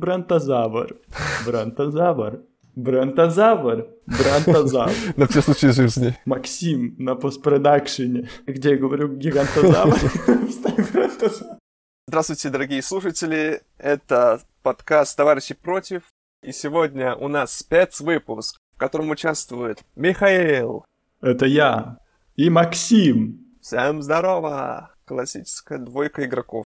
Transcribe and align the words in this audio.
Бронтозавр. 0.00 0.96
Бронтозавр. 1.44 2.40
Бронтозавр. 2.74 3.86
Бронтозавр. 4.06 4.92
На 5.16 5.26
все 5.26 5.42
случаи 5.42 5.66
жизни. 5.66 6.16
Максим 6.24 6.94
на 6.98 7.16
постпродакшене, 7.16 8.30
где 8.46 8.70
я 8.70 8.76
говорю 8.78 9.14
гигантозавр. 9.14 9.98
Здравствуйте, 12.06 12.48
дорогие 12.48 12.80
слушатели. 12.80 13.60
Это 13.76 14.40
подкаст 14.62 15.18
«Товарищи 15.18 15.54
против». 15.54 16.04
И 16.42 16.52
сегодня 16.52 17.14
у 17.14 17.28
нас 17.28 17.58
спецвыпуск, 17.58 18.56
в 18.74 18.78
котором 18.78 19.10
участвует 19.10 19.84
Михаил. 19.96 20.86
Это 21.20 21.44
я. 21.44 21.98
И 22.36 22.48
Максим. 22.48 23.44
Всем 23.60 24.00
здорово! 24.00 24.94
Классическая 25.04 25.78
двойка 25.78 26.24
игроков. 26.24 26.64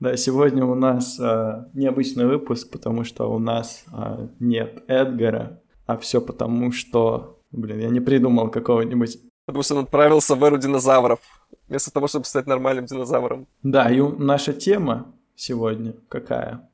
Да, 0.00 0.16
сегодня 0.16 0.64
у 0.64 0.76
нас 0.76 1.18
э, 1.18 1.64
необычный 1.74 2.26
выпуск, 2.26 2.70
потому 2.70 3.02
что 3.02 3.32
у 3.32 3.40
нас 3.40 3.84
э, 3.92 4.28
нет 4.38 4.84
Эдгара, 4.86 5.60
а 5.86 5.96
все 5.96 6.20
потому, 6.20 6.70
что, 6.70 7.40
блин, 7.50 7.80
я 7.80 7.88
не 7.88 7.98
придумал 7.98 8.48
какого-нибудь. 8.48 9.18
Потому 9.44 9.62
что 9.64 9.74
он 9.74 9.84
отправился 9.84 10.36
в 10.36 10.44
эру 10.44 10.56
динозавров, 10.56 11.18
вместо 11.66 11.92
того, 11.92 12.06
чтобы 12.06 12.26
стать 12.26 12.46
нормальным 12.46 12.86
динозавром. 12.86 13.48
Да, 13.64 13.90
и 13.90 14.00
наша 14.00 14.52
тема 14.52 15.12
сегодня 15.34 15.94
какая? 16.08 16.70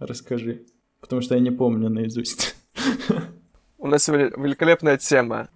Расскажи, 0.00 0.66
потому 1.00 1.22
что 1.22 1.36
я 1.36 1.40
не 1.40 1.52
помню 1.52 1.90
наизусть. 1.90 2.56
У 3.78 3.86
нас 3.86 4.02
сегодня 4.02 4.32
великолепная 4.36 4.96
тема. 4.96 5.48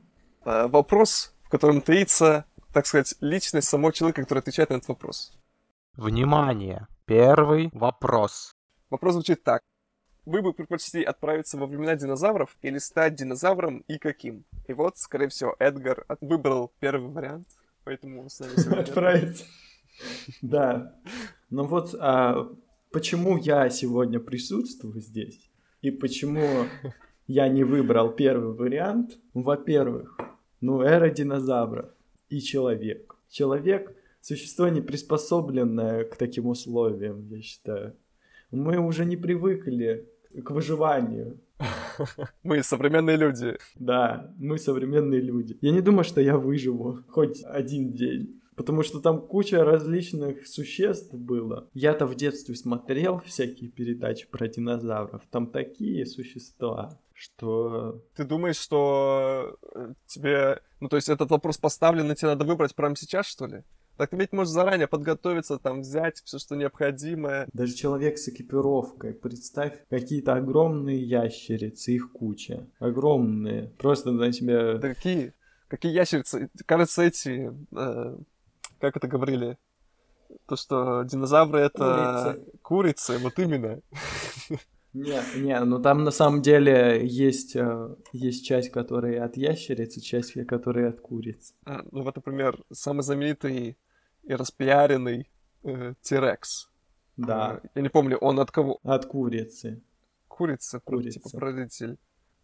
Э, 0.45 0.69
вопрос, 0.69 1.35
в 1.43 1.49
котором 1.49 1.81
таится, 1.81 2.45
так 2.73 2.87
сказать, 2.87 3.17
личность 3.21 3.69
самого 3.69 3.93
человека, 3.93 4.23
который 4.23 4.39
отвечает 4.39 4.71
на 4.71 4.75
этот 4.75 4.89
вопрос. 4.89 5.33
Внимание! 5.97 6.87
Первый 7.09 7.71
вопрос. 7.73 8.53
Вопрос 8.91 9.15
звучит 9.15 9.43
так. 9.43 9.63
Вы 10.27 10.43
бы 10.43 10.53
предпочли 10.53 11.03
отправиться 11.03 11.57
во 11.57 11.67
времена 11.67 11.97
динозавров 11.97 12.55
или 12.61 12.77
стать 12.77 13.15
динозавром 13.15 13.79
и 13.89 13.97
каким? 13.97 14.45
И 14.67 14.75
вот, 14.75 14.99
скорее 14.99 15.29
всего, 15.29 15.57
Эдгар 15.59 16.05
выбрал 16.21 16.71
первый 16.81 17.11
вариант, 17.11 17.49
поэтому 17.85 18.21
он 18.21 18.29
с 18.29 18.39
нами 18.41 18.57
сегодня. 18.57 18.81
Отправиться. 18.83 19.45
Да. 20.43 21.01
Ну 21.49 21.65
вот, 21.65 21.95
а 21.99 22.47
почему 22.93 23.39
я 23.39 23.71
сегодня 23.71 24.21
присутствую 24.21 25.01
здесь? 25.01 25.51
И 25.81 25.91
почему 25.91 26.67
я 27.27 27.49
не 27.49 27.65
выбрал 27.65 28.11
первый 28.11 28.55
вариант? 28.55 29.17
Во-первых, 29.33 30.15
ну, 30.61 30.83
эра 30.83 31.09
динозавров 31.09 31.89
и 32.29 32.43
человек. 32.43 33.17
Человек 33.31 33.97
существо 34.29 34.69
не 34.69 34.83
приспособленное 34.83 36.05
к 36.05 36.17
таким 36.17 36.47
условиям, 36.47 37.27
я 37.29 37.41
считаю. 37.41 37.97
Мы 38.51 38.79
уже 38.79 39.05
не 39.05 39.17
привыкли 39.17 40.07
к 40.45 40.51
выживанию. 40.51 41.41
Мы 42.43 42.63
современные 42.63 43.17
люди. 43.17 43.57
Да, 43.75 44.33
мы 44.39 44.59
современные 44.59 45.21
люди. 45.21 45.59
Я 45.61 45.73
не 45.73 45.81
думаю, 45.81 46.05
что 46.05 46.21
я 46.21 46.37
выживу 46.37 47.01
хоть 47.09 47.43
один 47.45 47.93
день. 47.93 48.41
Потому 48.55 48.83
что 48.83 49.01
там 49.01 49.27
куча 49.27 49.65
различных 49.65 50.47
существ 50.47 51.15
было. 51.15 51.69
Я-то 51.75 52.07
в 52.07 52.15
детстве 52.15 52.55
смотрел 52.55 53.19
всякие 53.19 53.71
передачи 53.71 54.29
про 54.29 54.49
динозавров. 54.49 55.23
Там 55.31 55.51
такие 55.51 56.05
существа, 56.07 56.99
что... 57.13 58.03
Ты 58.15 58.25
думаешь, 58.25 58.57
что 58.57 59.57
э, 59.75 59.95
тебе... 60.07 60.61
Ну, 60.81 60.89
то 60.89 60.97
есть 60.97 61.09
этот 61.09 61.31
вопрос 61.31 61.59
поставлен, 61.59 62.11
и 62.11 62.15
тебе 62.15 62.29
надо 62.29 62.45
выбрать 62.45 62.75
прямо 62.75 62.97
сейчас, 62.97 63.27
что 63.27 63.47
ли? 63.47 63.63
Так 63.99 64.11
ты 64.11 64.17
ведь 64.17 64.33
можешь 64.33 64.53
заранее 64.53 64.87
подготовиться, 64.87 65.59
там, 65.59 65.81
взять 65.81 66.23
все, 66.25 66.39
что 66.39 66.55
необходимое. 66.55 67.49
Даже 67.53 67.75
человек 67.75 68.17
с 68.17 68.29
экипировкой. 68.29 69.13
Представь, 69.13 69.73
какие-то 69.91 70.35
огромные 70.35 71.03
ящерицы, 71.03 71.93
их 71.93 72.13
куча. 72.13 72.69
Огромные. 72.79 73.73
Просто 73.77 74.13
на 74.13 74.31
тебя... 74.33 74.75
Да 74.75 74.95
какие? 74.95 75.35
Какие 75.67 75.93
ящерицы? 75.93 76.49
Кажется, 76.65 77.03
эти... 77.03 77.53
Э, 77.77 78.17
как 78.79 78.97
это 78.97 79.09
говорили? 79.09 79.59
То, 80.47 80.55
что 80.55 81.03
динозавры 81.03 81.59
это 81.59 82.39
курицы, 82.63 83.17
курицы 83.17 83.19
вот 83.19 83.37
именно. 83.41 83.81
Не, 84.95 85.21
не, 85.41 85.61
ну 85.65 85.81
там 85.81 86.05
на 86.05 86.11
самом 86.11 86.41
деле 86.41 87.07
есть, 87.07 87.57
э, 87.57 87.95
есть 88.13 88.47
часть, 88.47 88.71
которая 88.71 89.25
от 89.25 89.37
ящерицы, 89.37 90.01
часть, 90.01 90.35
которая 90.47 90.91
от 90.91 91.01
куриц. 91.01 91.55
А, 91.65 91.83
ну 91.91 92.03
вот, 92.03 92.17
например, 92.17 92.59
самый 92.73 93.03
знаменитый 93.03 93.77
и 94.29 94.35
распиаренный 94.35 95.31
э, 95.65 95.95
Тирекс. 96.03 96.71
Да. 97.17 97.61
Э, 97.63 97.69
я 97.75 97.83
не 97.83 97.89
помню, 97.89 98.19
он 98.19 98.39
от 98.39 98.51
кого? 98.51 98.79
От 98.85 99.07
курицы. 99.07 99.83
Курица, 100.29 100.81
Курица. 100.81 101.19
типа 101.19 101.31
прародитель. 101.31 101.99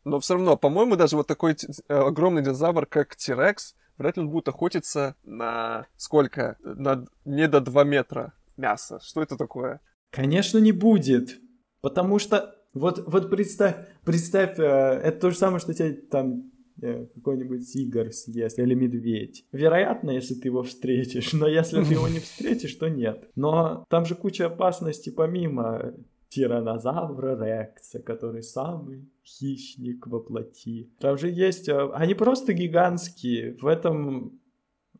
Но 0.05 0.19
все 0.19 0.35
равно, 0.35 0.57
по-моему, 0.57 0.97
даже 0.97 1.17
вот 1.17 1.27
такой 1.27 1.53
э, 1.53 1.95
огромный 1.95 2.43
динозавр, 2.43 2.87
как 2.87 3.17
Тирекс, 3.17 3.77
вряд 3.99 4.17
ли 4.17 4.23
он 4.23 4.31
будет 4.31 4.49
охотиться 4.49 5.15
на 5.23 5.87
сколько? 5.97 6.57
На 6.61 7.05
не 7.25 7.47
до 7.49 7.61
2 7.61 7.85
метра 7.85 8.33
мяса. 8.57 8.99
Что 9.01 9.23
это 9.23 9.37
такое? 9.37 9.81
Конечно, 10.11 10.59
не 10.59 10.73
будет. 10.73 11.39
Потому 11.83 12.19
что 12.19 12.57
вот, 12.73 13.05
вот 13.07 13.31
представь, 13.31 13.77
представь, 14.05 14.59
э, 14.59 14.63
это 14.63 15.21
то 15.21 15.31
же 15.31 15.37
самое, 15.37 15.61
что 15.61 15.75
тебе 15.75 15.93
там 15.93 16.51
какой-нибудь 16.81 17.73
тигр 17.73 18.13
съест 18.13 18.59
или 18.59 18.75
медведь. 18.75 19.45
Вероятно, 19.53 20.11
если 20.11 20.35
ты 20.35 20.49
его 20.49 20.63
встретишь, 20.63 21.33
но 21.33 21.47
если 21.47 21.83
ты 21.83 21.95
его 21.95 22.09
не 22.09 22.19
встретишь, 22.21 22.75
то 22.75 22.89
нет. 22.89 23.29
Но 23.37 23.85
там 23.89 24.05
же 24.05 24.15
куча 24.15 24.47
опасностей 24.47 25.13
помимо 25.13 25.95
тиранозавра 26.29 27.39
Рекса, 27.43 28.01
который 28.01 28.43
самый 28.43 29.09
хищник 29.25 30.07
во 30.07 30.21
плоти. 30.21 30.91
Там 30.99 31.17
же 31.17 31.29
есть... 31.29 31.69
Э, 31.69 31.91
они 31.95 32.15
просто 32.15 32.53
гигантские. 32.53 33.57
В 33.61 33.67
этом 33.67 34.41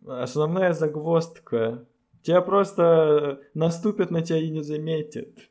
основная 0.07 0.73
загвоздка. 0.73 1.87
Тебя 2.23 2.41
просто 2.41 3.41
наступят 3.53 4.11
на 4.11 4.23
тебя 4.23 4.39
и 4.39 4.49
не 4.49 4.63
заметят. 4.63 5.51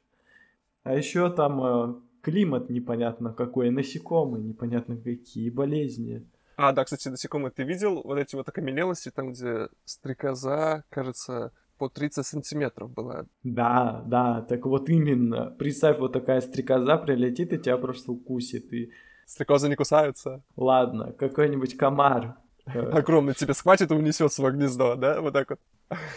А 0.84 0.96
еще 0.96 1.30
там 1.30 1.64
э, 1.64 1.96
климат 2.24 2.70
непонятно 2.70 3.34
какой, 3.34 3.70
насекомые 3.70 4.44
непонятно 4.44 4.98
какие, 4.98 5.50
болезни. 5.50 6.26
А, 6.56 6.72
да, 6.72 6.84
кстати, 6.86 7.10
насекомые, 7.10 7.52
ты 7.52 7.64
видел 7.64 8.02
вот 8.04 8.18
эти 8.18 8.36
вот 8.36 8.48
окаменелости, 8.48 9.12
там, 9.12 9.34
где 9.34 9.68
стрекоза, 9.86 10.84
кажется, 10.90 11.52
по 11.78 11.90
30 11.90 12.26
сантиметров 12.26 12.92
была. 12.92 13.26
Да, 13.44 14.04
да, 14.08 14.42
так 14.44 14.66
вот 14.66 14.90
именно. 14.90 15.54
Представь, 15.58 16.00
вот 16.00 16.14
такая 16.14 16.42
стрекоза 16.42 16.98
прилетит 16.98 17.52
и 17.54 17.58
тебя 17.58 17.78
просто 17.78 18.12
укусит. 18.12 18.72
И... 18.72 18.92
Стрекозы 19.26 19.68
не 19.68 19.76
кусаются? 19.76 20.42
Ладно, 20.56 21.12
какой-нибудь 21.12 21.78
комар. 21.78 22.38
Э, 22.66 22.80
Огромный 22.80 23.34
тебя 23.34 23.54
схватит 23.54 23.92
и 23.92 23.94
унесет 23.94 24.32
свое 24.32 24.56
гнездо, 24.56 24.96
да? 24.96 25.20
Вот 25.20 25.34
так 25.34 25.50
вот. 25.50 25.60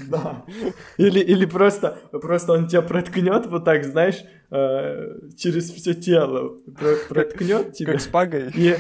Да. 0.08 0.44
Или, 0.96 1.20
или 1.20 1.44
просто, 1.44 1.98
просто 2.12 2.52
он 2.52 2.66
тебя 2.66 2.82
проткнет 2.82 3.46
вот 3.46 3.64
так, 3.64 3.84
знаешь, 3.84 4.24
э, 4.50 5.30
через 5.36 5.70
все 5.70 5.94
тело. 5.94 6.58
Проткнет 7.08 7.72
тебя. 7.72 7.92
Как 7.92 8.00
шпагой? 8.00 8.50
И... 8.54 8.76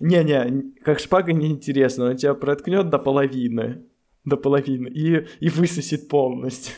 Не-не, 0.00 0.72
как 0.82 0.98
шпагой 0.98 1.34
неинтересно. 1.34 2.06
Он 2.06 2.16
тебя 2.16 2.34
проткнет 2.34 2.88
до 2.88 2.98
половины. 2.98 3.84
До 4.24 4.36
половины. 4.36 4.88
И, 4.88 5.26
и 5.40 5.48
высосет 5.48 6.08
полностью. 6.08 6.74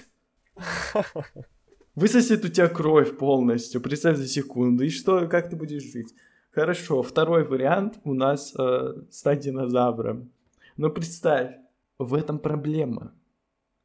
Высосет 1.94 2.44
у 2.44 2.48
тебя 2.48 2.68
кровь 2.68 3.16
полностью. 3.18 3.80
Представь 3.80 4.16
за 4.16 4.26
секунду. 4.26 4.84
И 4.84 4.88
что, 4.88 5.26
как 5.26 5.50
ты 5.50 5.56
будешь 5.56 5.82
жить? 5.82 6.14
Хорошо, 6.52 7.02
второй 7.02 7.44
вариант 7.44 7.98
у 8.04 8.12
нас 8.12 8.54
э, 8.58 8.94
стать 9.10 9.40
динозавром. 9.40 10.30
Но 10.76 10.90
представь, 10.90 11.56
в 11.98 12.14
этом 12.14 12.38
проблема. 12.38 13.14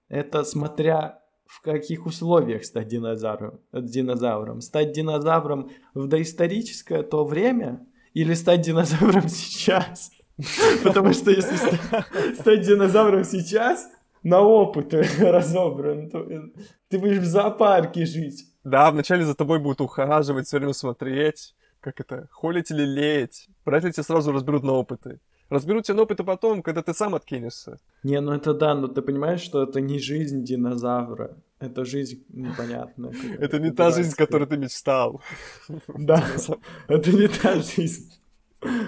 Это 0.10 0.44
смотря 0.44 1.22
в 1.46 1.62
каких 1.62 2.06
условиях 2.06 2.66
стать 2.66 2.88
динозавром, 2.88 3.60
динозавром. 3.72 4.62
Стать 4.62 4.92
динозавром 4.92 5.72
в 5.94 6.08
доисторическое 6.08 7.04
то 7.04 7.26
время 7.26 7.86
или 8.14 8.34
стать 8.34 8.62
динозавром 8.62 9.28
сейчас? 9.28 10.12
Потому 10.84 11.14
что 11.14 11.32
если 11.32 11.56
стать 12.36 12.62
динозавром 12.62 13.24
сейчас, 13.24 13.90
на 14.24 14.42
опыт 14.42 14.94
разобран, 15.20 16.10
то 16.10 16.28
ты 16.90 17.00
будешь 17.00 17.20
в 17.20 17.26
зоопарке 17.26 18.06
жить. 18.06 18.46
Да, 18.64 18.92
вначале 18.92 19.24
за 19.24 19.36
тобой 19.36 19.60
будут 19.60 19.82
ухаживать, 19.82 20.48
все 20.48 20.58
время 20.58 20.74
смотреть, 20.74 21.56
как 21.80 22.00
это, 22.02 22.28
холить 22.32 22.70
или 22.72 22.84
леять. 22.84 23.48
Вряд 23.66 23.84
ли 23.84 23.94
тебя 23.94 24.04
сразу 24.04 24.32
разберут 24.32 24.64
на 24.64 24.74
опыты. 24.74 25.20
Разберут 25.50 25.86
тебя 25.86 25.96
на 25.96 26.04
опыты 26.04 26.24
потом, 26.24 26.62
когда 26.62 26.82
ты 26.82 26.94
сам 26.94 27.16
откинешься. 27.16 27.80
Не, 28.04 28.22
ну 28.22 28.34
это 28.34 28.54
да, 28.54 28.76
но 28.76 28.88
ты 28.88 29.02
понимаешь, 29.02 29.42
что 29.42 29.64
это 29.64 29.82
не 29.82 30.00
жизнь 30.00 30.44
динозавра. 30.44 31.38
Это 31.60 31.86
жизнь 31.86 32.24
непонятная. 32.30 33.14
Это 33.40 33.60
не 33.60 33.72
та 33.72 33.92
жизнь, 33.92 34.16
которую 34.16 34.48
ты 34.48 34.58
мечтал. 34.58 35.22
Да, 35.88 36.24
это 36.88 37.12
не 37.12 37.28
та 37.28 37.56
жизнь, 37.62 38.12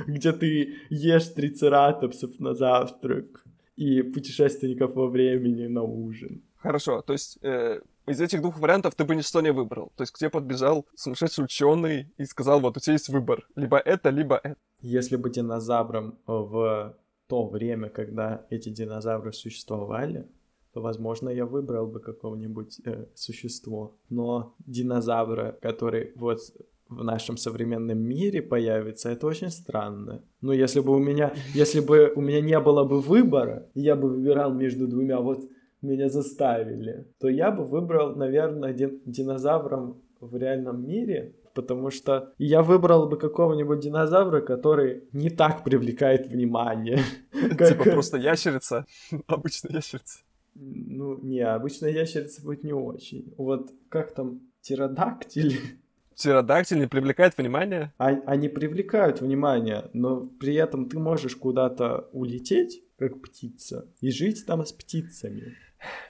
где 0.08 0.34
ты 0.34 0.76
ешь 0.90 1.28
трицератопсов 1.28 2.40
на 2.40 2.54
завтрак 2.54 3.44
и 3.76 4.02
путешественников 4.02 4.96
во 4.96 5.08
времени 5.08 5.68
на 5.68 5.84
ужин. 5.84 6.42
Хорошо, 6.58 7.02
то 7.02 7.14
есть 7.14 7.40
э, 7.42 7.80
из 8.10 8.20
этих 8.20 8.42
двух 8.42 8.60
вариантов 8.60 8.96
ты 8.96 9.06
бы 9.06 9.16
ничто 9.16 9.42
не 9.42 9.52
выбрал. 9.52 9.92
То 9.96 10.04
есть 10.04 10.12
к 10.12 10.18
тебе 10.18 10.30
подбежал 10.30 10.86
сумасшедший 10.96 11.46
ученый 11.46 12.12
и 12.18 12.26
сказал, 12.26 12.60
вот 12.60 12.78
у 12.78 12.80
тебя 12.80 12.94
есть 12.94 13.10
выбор. 13.10 13.48
Либо 13.56 13.78
это, 13.78 14.10
либо 14.10 14.40
это. 14.44 14.56
Если 14.82 15.16
бы 15.16 15.30
динозаврам 15.30 16.18
в 16.26 16.98
то 17.28 17.48
время, 17.48 17.90
когда 17.90 18.46
эти 18.50 18.70
динозавры 18.70 19.32
существовали, 19.34 20.28
то, 20.74 20.82
возможно, 20.82 21.30
я 21.30 21.46
выбрал 21.46 21.88
бы 21.88 22.00
какого-нибудь 22.00 22.82
э, 22.86 23.06
существо. 23.16 23.98
Но 24.10 24.56
динозавра, 24.66 25.58
который 25.62 26.14
вот 26.16 26.40
в 26.88 27.04
нашем 27.04 27.38
современном 27.38 28.00
мире 28.00 28.42
появится, 28.42 29.10
это 29.10 29.28
очень 29.28 29.52
странно. 29.52 30.24
Но 30.42 30.54
если 30.54 30.80
бы 30.80 30.96
у 30.96 31.00
меня, 31.00 31.34
если 31.54 31.80
бы 31.80 32.12
у 32.16 32.22
меня 32.22 32.42
не 32.42 32.60
было 32.60 32.84
бы 32.84 33.00
выбора, 33.00 33.68
я 33.76 33.96
бы 33.96 34.10
выбирал 34.10 34.54
между 34.54 34.88
двумя, 34.88 35.20
вот 35.20 35.48
меня 35.82 36.10
заставили, 36.10 37.06
то 37.20 37.30
я 37.30 37.52
бы 37.52 37.66
выбрал, 37.66 38.16
наверное, 38.16 38.74
дин- 38.74 39.02
динозавром 39.06 40.02
в 40.20 40.36
реальном 40.36 40.86
мире, 40.86 41.34
потому 41.54 41.92
что 41.92 42.34
я 42.38 42.62
выбрал 42.62 43.08
бы 43.08 43.18
какого-нибудь 43.18 43.80
динозавра, 43.80 44.42
который 44.42 45.04
не 45.14 45.30
так 45.30 45.64
привлекает 45.64 46.28
внимание. 46.28 47.00
Типа 47.32 47.84
просто 47.84 48.18
ящерица, 48.18 48.86
обычная 49.28 49.74
ящерица. 49.74 50.20
Ну, 50.56 51.18
не, 51.22 51.40
обычная 51.40 51.92
ящерица 51.92 52.42
будет 52.42 52.64
не 52.64 52.74
очень. 52.74 53.34
Вот 53.38 53.72
как 53.90 54.14
там, 54.14 54.42
птеродактиль? 54.62 55.60
Птеродактиль 56.16 56.80
не 56.80 56.88
привлекает 56.88 57.38
внимание? 57.38 57.94
А, 57.98 58.08
они 58.26 58.50
привлекают 58.50 59.22
внимание, 59.22 59.90
но 59.94 60.26
при 60.40 60.56
этом 60.56 60.90
ты 60.90 61.00
можешь 61.00 61.38
куда-то 61.38 62.10
улететь, 62.12 62.82
как 62.98 63.22
птица, 63.22 63.88
и 64.02 64.12
жить 64.12 64.46
там 64.46 64.66
с 64.66 64.74
птицами. 64.74 65.56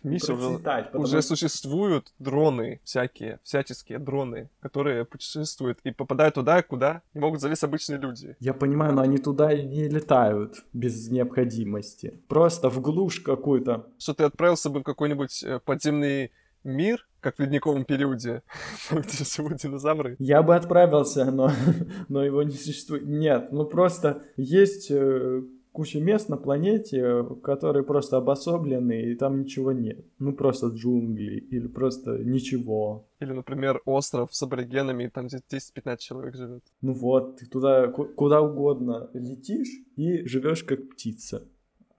Миша, 0.04 0.36
процветать, 0.36 0.86
потому... 0.88 1.04
уже 1.04 1.22
существуют 1.22 2.14
дроны 2.20 2.80
всякие, 2.84 3.40
всяческие 3.44 4.00
дроны, 4.00 4.50
которые 4.62 5.06
путешествуют 5.06 5.80
и 5.84 5.92
попадают 5.92 6.36
туда, 6.36 6.62
куда 6.62 7.02
не 7.14 7.22
могут 7.22 7.42
залезть 7.42 7.64
обычные 7.64 8.00
люди. 8.00 8.36
Я 8.40 8.54
понимаю, 8.54 8.94
но 8.94 9.02
они 9.02 9.18
туда 9.18 9.52
и 9.52 9.64
не 9.64 9.88
летают 9.88 10.64
без 10.74 11.10
необходимости. 11.10 12.20
Просто 12.28 12.70
в 12.70 12.82
глушь 12.82 13.20
какую-то. 13.20 13.88
Что 13.98 14.14
ты 14.14 14.24
отправился 14.24 14.70
бы 14.70 14.80
в 14.80 14.84
какой-нибудь 14.84 15.44
э, 15.44 15.60
подземный 15.60 16.32
мир, 16.64 17.08
как 17.20 17.38
в 17.38 17.40
ледниковом 17.40 17.86
периоде, 17.86 18.44
где 18.92 19.24
живут 19.24 19.58
динозавры. 19.58 20.16
Я 20.20 20.42
бы 20.42 20.56
отправился, 20.56 21.26
но, 21.32 21.52
но 22.10 22.24
его 22.24 22.44
не 22.44 22.56
существует. 22.56 23.06
Нет, 23.06 23.52
ну 23.52 23.66
просто 23.66 24.24
есть 24.38 24.88
э, 24.90 25.42
куча 25.72 26.00
мест 26.00 26.30
на 26.30 26.38
планете, 26.38 27.26
которые 27.44 27.84
просто 27.84 28.18
обособлены, 28.18 29.12
и 29.12 29.16
там 29.16 29.42
ничего 29.42 29.72
нет. 29.72 30.06
Ну, 30.20 30.34
просто 30.34 30.68
джунгли, 30.68 31.38
или 31.52 31.68
просто 31.68 32.18
ничего. 32.18 33.08
Или, 33.20 33.32
например, 33.32 33.82
остров 33.86 34.34
с 34.34 34.44
аборигенами, 34.44 35.08
там 35.08 35.28
где 35.28 35.38
10-15 35.38 35.98
человек 35.98 36.36
живет. 36.36 36.64
Ну 36.82 36.94
вот, 36.94 37.38
ты 37.38 37.46
туда 37.46 37.88
куда 37.88 38.42
угодно 38.42 39.10
летишь 39.14 39.70
и 39.96 40.26
живешь 40.26 40.64
как 40.64 40.90
птица. 40.90 41.48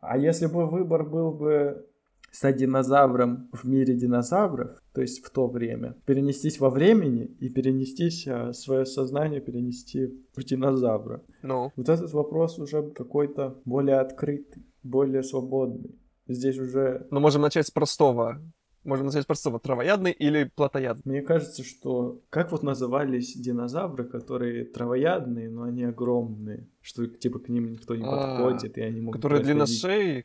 А 0.00 0.16
если 0.16 0.46
бы 0.46 0.66
выбор 0.66 1.04
был 1.04 1.32
бы 1.32 1.86
стать 2.30 2.56
динозавром 2.56 3.48
в 3.52 3.64
мире 3.66 3.94
динозавров, 3.94 4.80
то 4.92 5.00
есть 5.00 5.24
в 5.24 5.30
то 5.30 5.48
время, 5.48 5.96
перенестись 6.06 6.60
во 6.60 6.70
времени 6.70 7.24
и 7.40 7.48
перенестись 7.48 8.26
а, 8.26 8.52
свое 8.52 8.86
сознание, 8.86 9.40
перенести 9.40 10.22
в 10.34 10.44
динозавра. 10.44 11.22
Ну. 11.42 11.72
Вот 11.76 11.88
этот 11.88 12.12
вопрос 12.12 12.58
уже 12.58 12.90
какой-то 12.90 13.60
более 13.64 13.98
открытый, 13.98 14.64
более 14.82 15.22
свободный. 15.22 15.98
Здесь 16.28 16.58
уже... 16.58 17.06
Но 17.10 17.20
можем 17.20 17.42
начать 17.42 17.66
с 17.66 17.70
простого. 17.70 18.40
Можем 18.84 19.06
начать 19.06 19.24
с 19.24 19.26
простого. 19.26 19.58
Травоядный 19.58 20.12
или 20.12 20.44
плотоядный? 20.44 21.02
Мне 21.04 21.22
кажется, 21.22 21.62
что... 21.64 22.22
Как 22.30 22.50
вот 22.52 22.62
назывались 22.62 23.34
динозавры, 23.36 24.04
которые 24.04 24.64
травоядные, 24.64 25.50
но 25.50 25.64
они 25.64 25.84
огромные? 25.84 26.68
Что 26.80 27.06
типа 27.06 27.40
к 27.40 27.48
ним 27.48 27.72
никто 27.72 27.94
не 27.94 28.04
а, 28.04 28.38
подходит, 28.38 28.78
и 28.78 28.80
они 28.80 29.00
могут... 29.00 29.20
Которые 29.20 29.42
длинношеи, 29.42 30.24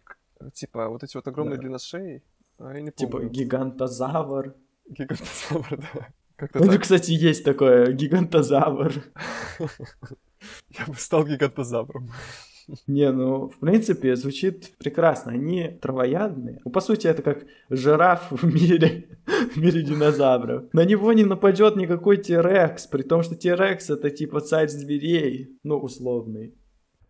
Типа 0.54 0.90
вот 0.90 1.04
эти 1.04 1.16
вот 1.16 1.28
огромные 1.28 1.56
да. 1.56 1.62
длинношеи, 1.62 2.24
а 2.60 2.74
я 2.74 2.82
не 2.82 2.92
типа 2.92 3.14
помню. 3.14 3.30
Типа 3.30 3.44
гигантозавр. 3.44 4.56
Гигантозавр, 4.88 5.78
да. 5.78 6.08
Как-то 6.36 6.60
ну, 6.60 6.72
так. 6.72 6.82
кстати, 6.82 7.12
есть 7.12 7.46
такое, 7.46 7.94
гигантозавр. 7.94 8.92
Я 10.70 10.86
бы 10.88 10.96
стал 10.96 11.26
гигантозавром. 11.26 12.12
Не, 12.88 13.12
ну, 13.12 13.50
в 13.50 13.60
принципе, 13.60 14.16
звучит 14.16 14.76
прекрасно. 14.78 15.32
Они 15.34 15.70
травоядные. 15.82 16.62
Ну, 16.66 16.72
по 16.72 16.82
сути, 16.82 17.08
это 17.08 17.22
как 17.22 17.46
жираф 17.70 18.32
в 18.32 18.44
мире, 18.44 19.08
в 19.54 19.58
мире 19.58 19.84
динозавров. 19.84 20.74
На 20.74 20.84
него 20.84 21.14
не 21.14 21.24
нападет 21.24 21.76
никакой 21.76 22.18
Тирекс, 22.18 22.88
при 22.88 23.04
том, 23.04 23.24
что 23.24 23.36
Тирекс 23.36 23.90
это 23.90 24.10
типа 24.10 24.42
царь 24.42 24.68
зверей, 24.68 25.58
ну, 25.64 25.78
условный 25.78 26.56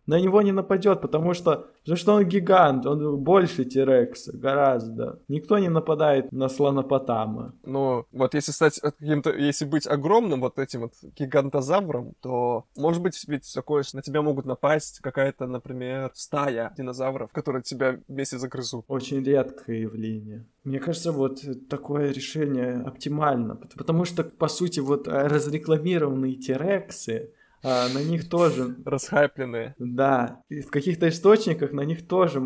на 0.06 0.20
него 0.20 0.42
не 0.42 0.52
нападет, 0.52 1.00
потому 1.00 1.34
что, 1.34 1.68
потому 1.80 1.96
что 1.96 2.14
он 2.14 2.24
гигант, 2.24 2.86
он 2.86 3.18
больше 3.18 3.64
Тирекса, 3.64 4.36
гораздо. 4.36 5.20
Никто 5.28 5.58
не 5.58 5.68
нападает 5.68 6.30
на 6.32 6.48
слонопотама. 6.48 7.54
Ну, 7.64 8.06
вот 8.12 8.34
если 8.34 8.52
стать 8.52 8.80
каким-то, 8.80 9.30
если 9.30 9.64
быть 9.64 9.86
огромным 9.86 10.40
вот 10.40 10.58
этим 10.58 10.82
вот 10.82 10.92
гигантозавром, 11.18 12.14
то, 12.20 12.64
может 12.76 13.02
быть, 13.02 13.22
ведь 13.26 13.52
такое, 13.54 13.82
что 13.82 13.96
на 13.96 14.02
тебя 14.02 14.22
могут 14.22 14.46
напасть 14.46 15.00
какая-то, 15.00 15.46
например, 15.46 16.10
стая 16.14 16.72
динозавров, 16.76 17.30
которые 17.32 17.62
тебя 17.62 17.98
вместе 18.08 18.38
загрызут. 18.38 18.84
Очень 18.88 19.24
редкое 19.24 19.80
явление. 19.82 20.46
Мне 20.64 20.80
кажется, 20.80 21.12
вот 21.12 21.40
такое 21.68 22.10
решение 22.10 22.82
оптимально, 22.84 23.54
потому 23.54 24.04
что, 24.04 24.24
по 24.24 24.48
сути, 24.48 24.80
вот 24.80 25.06
разрекламированные 25.06 26.34
Тирексы, 26.34 27.32
а, 27.68 27.88
на 27.92 27.98
них 27.98 28.28
тоже... 28.28 28.76
Расхайпленные. 28.84 29.74
Да. 29.78 30.40
И 30.48 30.60
в 30.60 30.70
каких-то 30.70 31.08
источниках 31.08 31.72
на 31.72 31.80
них 31.80 32.06
тоже 32.06 32.38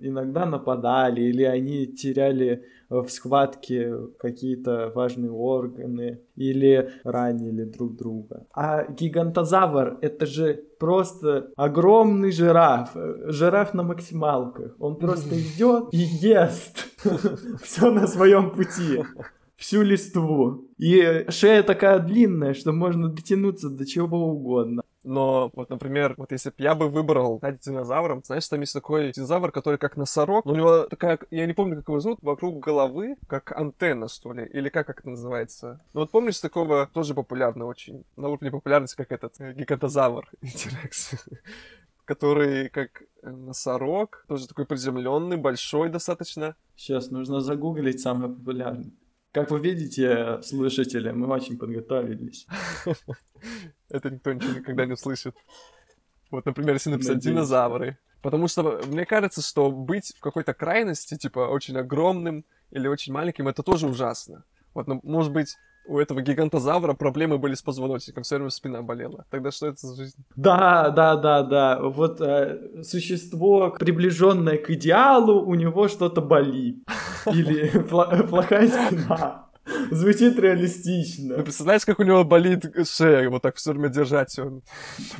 иногда 0.00 0.46
нападали, 0.46 1.20
или 1.20 1.42
они 1.42 1.86
теряли 1.86 2.64
в 2.88 3.06
схватке 3.08 3.94
какие-то 4.18 4.90
важные 4.94 5.30
органы, 5.30 6.20
или 6.34 6.90
ранили 7.04 7.64
друг 7.64 7.96
друга. 7.96 8.46
А 8.54 8.90
гигантозавр— 8.90 9.98
это 10.00 10.24
же 10.24 10.64
просто 10.78 11.50
огромный 11.56 12.32
жираф, 12.32 12.90
жираф 12.94 13.74
на 13.74 13.82
максималках. 13.82 14.76
Он 14.78 14.96
просто 14.96 15.38
идет 15.38 15.92
и 15.92 15.98
ест 15.98 16.86
все 17.62 17.90
на 17.90 18.06
своем 18.06 18.50
пути 18.50 19.02
всю 19.64 19.82
листву. 19.82 20.68
И 20.76 21.24
шея 21.30 21.62
такая 21.62 21.98
длинная, 21.98 22.52
что 22.52 22.72
можно 22.72 23.08
дотянуться 23.08 23.70
до 23.70 23.86
чего 23.86 24.28
угодно. 24.28 24.82
Но 25.04 25.50
вот, 25.54 25.70
например, 25.70 26.14
вот 26.18 26.32
если 26.32 26.50
бы 26.50 26.56
я 26.58 26.74
бы 26.74 26.88
выбрал 26.88 27.38
стать 27.38 27.60
динозавром, 27.60 28.22
знаешь, 28.24 28.46
там 28.48 28.60
есть 28.60 28.74
такой 28.74 29.12
динозавр, 29.12 29.52
который 29.52 29.78
как 29.78 29.96
носорог, 29.96 30.44
но 30.44 30.52
у 30.52 30.56
него 30.56 30.86
такая, 30.86 31.18
я 31.30 31.46
не 31.46 31.54
помню, 31.54 31.76
как 31.76 31.88
его 31.88 32.00
зовут, 32.00 32.18
вокруг 32.22 32.62
головы, 32.62 33.16
как 33.26 33.52
антенна, 33.52 34.08
что 34.08 34.32
ли, 34.32 34.46
или 34.46 34.68
как, 34.68 34.86
как 34.86 35.00
это 35.00 35.10
называется. 35.10 35.80
Ну 35.94 36.00
вот 36.00 36.10
помнишь 36.10 36.38
такого, 36.40 36.88
тоже 36.92 37.14
популярный 37.14 37.66
очень, 37.66 38.04
на 38.16 38.28
уровне 38.28 38.50
популярности, 38.50 38.96
как 38.96 39.12
этот 39.12 39.34
э, 39.40 39.54
гигантозавр, 39.54 40.26
Тирекс 40.42 41.14
который 42.06 42.68
как 42.68 43.04
носорог, 43.22 44.26
тоже 44.28 44.46
такой 44.46 44.66
приземленный, 44.66 45.38
большой 45.38 45.88
достаточно. 45.88 46.54
Сейчас 46.76 47.10
нужно 47.10 47.40
загуглить 47.40 48.00
самый 48.00 48.28
популярный. 48.28 48.92
Как 49.34 49.50
вы 49.50 49.58
видите, 49.58 50.40
слушатели, 50.42 51.10
мы 51.10 51.26
очень 51.26 51.58
подготовились. 51.58 52.46
Это 53.88 54.08
никто 54.08 54.32
ничего 54.32 54.52
никогда 54.52 54.86
не 54.86 54.92
услышит. 54.92 55.34
Вот, 56.30 56.46
например, 56.46 56.74
если 56.74 56.90
написать 56.90 57.18
динозавры. 57.18 57.98
Потому 58.22 58.46
что 58.46 58.80
мне 58.86 59.04
кажется, 59.04 59.42
что 59.42 59.72
быть 59.72 60.14
в 60.16 60.20
какой-то 60.20 60.54
крайности, 60.54 61.16
типа 61.18 61.40
очень 61.40 61.76
огромным 61.76 62.44
или 62.70 62.86
очень 62.86 63.12
маленьким, 63.12 63.48
это 63.48 63.64
тоже 63.64 63.88
ужасно. 63.88 64.44
Вот, 64.72 64.86
ну, 64.86 65.00
может 65.02 65.32
быть, 65.32 65.56
у 65.86 65.98
этого 65.98 66.22
гигантозавра 66.22 66.94
проблемы 66.94 67.38
были 67.38 67.54
с 67.54 67.62
позвоночником, 67.62 68.22
все 68.22 68.36
время 68.36 68.50
спина 68.50 68.82
болела. 68.82 69.24
Тогда 69.30 69.50
что 69.50 69.66
это 69.66 69.86
за 69.86 69.96
жизнь? 69.96 70.16
Да, 70.36 70.90
да, 70.90 71.16
да, 71.16 71.42
да. 71.42 71.80
Вот 71.80 72.20
э, 72.20 72.82
существо, 72.82 73.70
приближенное 73.78 74.56
к 74.56 74.70
идеалу, 74.70 75.44
у 75.44 75.54
него 75.54 75.88
что-то 75.88 76.20
болит. 76.20 76.84
Или 77.26 77.68
плохая 78.28 78.68
спина. 78.68 79.44
Звучит 79.90 80.38
реалистично. 80.38 81.36
Ну, 81.38 81.42
представляешь, 81.42 81.84
как 81.84 81.98
у 81.98 82.02
него 82.02 82.24
болит 82.24 82.64
шея, 82.88 83.28
вот 83.30 83.42
так 83.42 83.56
все 83.56 83.72
время 83.72 83.88
держать 83.88 84.38
он. 84.38 84.62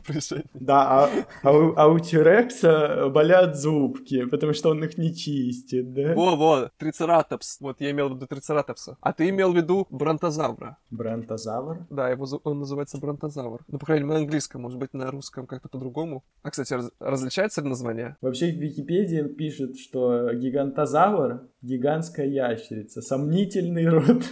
Да, 0.55 1.05
а, 1.05 1.11
а, 1.43 1.53
у, 1.53 1.75
а 1.77 1.87
у 1.89 1.99
Тирекса 1.99 3.09
болят 3.09 3.57
зубки, 3.57 4.25
потому 4.25 4.53
что 4.53 4.71
он 4.71 4.83
их 4.85 4.97
не 4.99 5.15
чистит, 5.15 5.93
да? 5.93 6.15
Во-во, 6.15 6.71
трицератопс. 6.79 7.59
Вот 7.61 7.81
я 7.81 7.91
имел 7.91 8.09
в 8.09 8.17
виду 8.17 8.27
трицератопса. 8.27 8.97
А 9.01 9.13
ты 9.13 9.29
имел 9.29 9.53
в 9.53 9.57
виду 9.57 9.87
бронтозавра. 9.91 10.79
Бронтозавр? 10.91 11.87
Да, 11.91 12.09
его, 12.09 12.27
он 12.45 12.61
называется 12.61 12.99
бронтозавр. 12.99 13.61
Ну, 13.69 13.79
по 13.79 13.87
крайней 13.87 14.05
мере, 14.05 14.15
на 14.15 14.21
английском, 14.25 14.63
может 14.63 14.79
быть, 14.79 14.95
на 14.95 15.11
русском 15.11 15.47
как-то 15.47 15.69
по-другому. 15.69 16.25
А, 16.43 16.51
кстати, 16.51 16.73
раз- 16.75 16.91
различается 16.99 17.61
ли 17.63 17.69
название? 17.69 18.17
Вообще 18.21 18.47
в 18.53 18.57
Википедии 18.57 19.23
пишет, 19.29 19.79
что 19.79 20.33
гигантозавр— 20.33 21.49
гигантская 21.63 22.27
ящерица, 22.27 23.03
сомнительный 23.03 23.89
род 23.89 24.25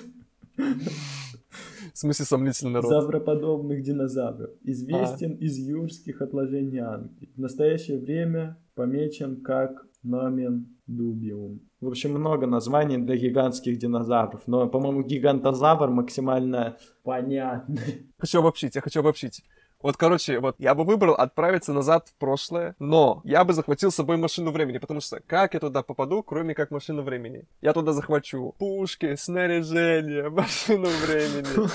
В 1.93 1.99
смысле, 1.99 2.25
сомнительный 2.25 2.73
народ. 2.73 2.89
завроподобных 2.89 3.83
динозавров, 3.83 4.51
известен 4.63 5.35
из 5.35 5.59
юрских 5.59 6.23
отложений 6.23 6.79
Англии. 6.79 7.31
В 7.37 7.39
настоящее 7.39 7.99
время 7.99 8.57
помечен 8.75 9.43
как 9.43 9.87
номен 10.03 10.79
дубиум. 10.87 11.61
В 11.81 11.89
общем, 11.89 12.13
много 12.13 12.47
названий 12.47 12.99
для 12.99 13.17
гигантских 13.17 13.79
динозавров, 13.79 14.43
но, 14.47 14.69
по-моему, 14.69 15.03
гигантозавр 15.03 15.91
максимально 15.91 16.77
понятный. 17.03 18.11
Хочу 18.19 18.39
обобщить, 18.39 18.75
я 18.75 18.81
хочу 18.81 19.01
обобщить. 19.01 19.43
Вот, 19.83 19.97
короче, 19.97 20.39
вот 20.39 20.55
я 20.59 20.75
бы 20.75 20.85
выбрал 20.85 21.15
отправиться 21.15 21.73
назад 21.73 22.09
в 22.09 22.19
прошлое, 22.19 22.75
но 22.79 23.21
я 23.25 23.45
бы 23.45 23.53
захватил 23.53 23.91
с 23.91 23.97
собой 23.97 24.17
машину 24.17 24.51
времени, 24.53 24.79
потому 24.79 25.01
что 25.01 25.21
как 25.27 25.55
я 25.55 25.61
туда 25.61 25.83
попаду, 25.83 26.23
кроме 26.23 26.55
как 26.55 26.71
машину 26.71 27.03
времени? 27.03 27.45
Я 27.61 27.73
туда 27.73 27.93
захвачу 27.93 28.55
пушки, 28.59 29.17
снаряжение, 29.17 30.29
машину 30.31 30.89
времени. 31.07 31.69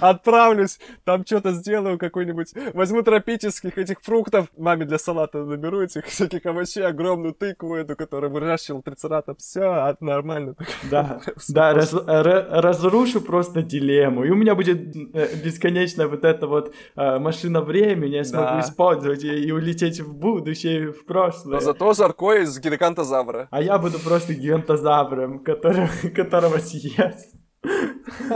Отправлюсь, 0.00 0.78
там 1.04 1.24
что-то 1.26 1.52
сделаю 1.52 1.98
какой-нибудь, 1.98 2.52
возьму 2.74 3.02
тропических 3.02 3.78
этих 3.78 4.00
фруктов, 4.00 4.48
маме 4.56 4.84
для 4.86 4.98
салата 4.98 5.44
наберу 5.44 5.82
этих 5.82 6.06
всяких 6.06 6.46
овощей, 6.46 6.86
огромную 6.86 7.34
тыкву 7.34 7.74
эту, 7.74 7.96
которую 7.96 8.32
выращивал 8.32 8.82
трицератоп, 8.82 9.38
все, 9.38 9.96
нормально. 10.00 10.54
Да, 10.90 11.20
да, 11.48 11.74
раз- 11.74 11.92
ра- 11.92 12.46
разрушу 12.60 13.20
просто 13.20 13.62
дилемму. 13.62 14.24
И 14.24 14.30
у 14.30 14.34
меня 14.34 14.54
будет 14.54 14.94
э, 14.96 15.36
бесконечная 15.42 16.06
вот 16.06 16.24
эта 16.24 16.46
вот 16.46 16.74
э, 16.94 17.18
машина 17.18 17.60
времени, 17.60 18.14
я 18.16 18.24
смогу 18.24 18.44
Да. 18.46 18.60
использовать 18.60 19.24
и, 19.24 19.28
и 19.28 19.50
улететь 19.52 20.00
в 20.00 20.14
будущее, 20.14 20.92
в 20.92 21.04
прошлое. 21.04 21.54
Но 21.54 21.60
зато 21.60 21.92
Жарко 21.94 22.32
из 22.34 22.58
гигантозавра. 22.58 23.48
А 23.50 23.62
я 23.62 23.78
буду 23.78 23.98
просто 23.98 24.34
гигантозавром, 24.34 25.42
который, 25.44 25.88
которого 26.14 26.58
съест. 26.58 27.34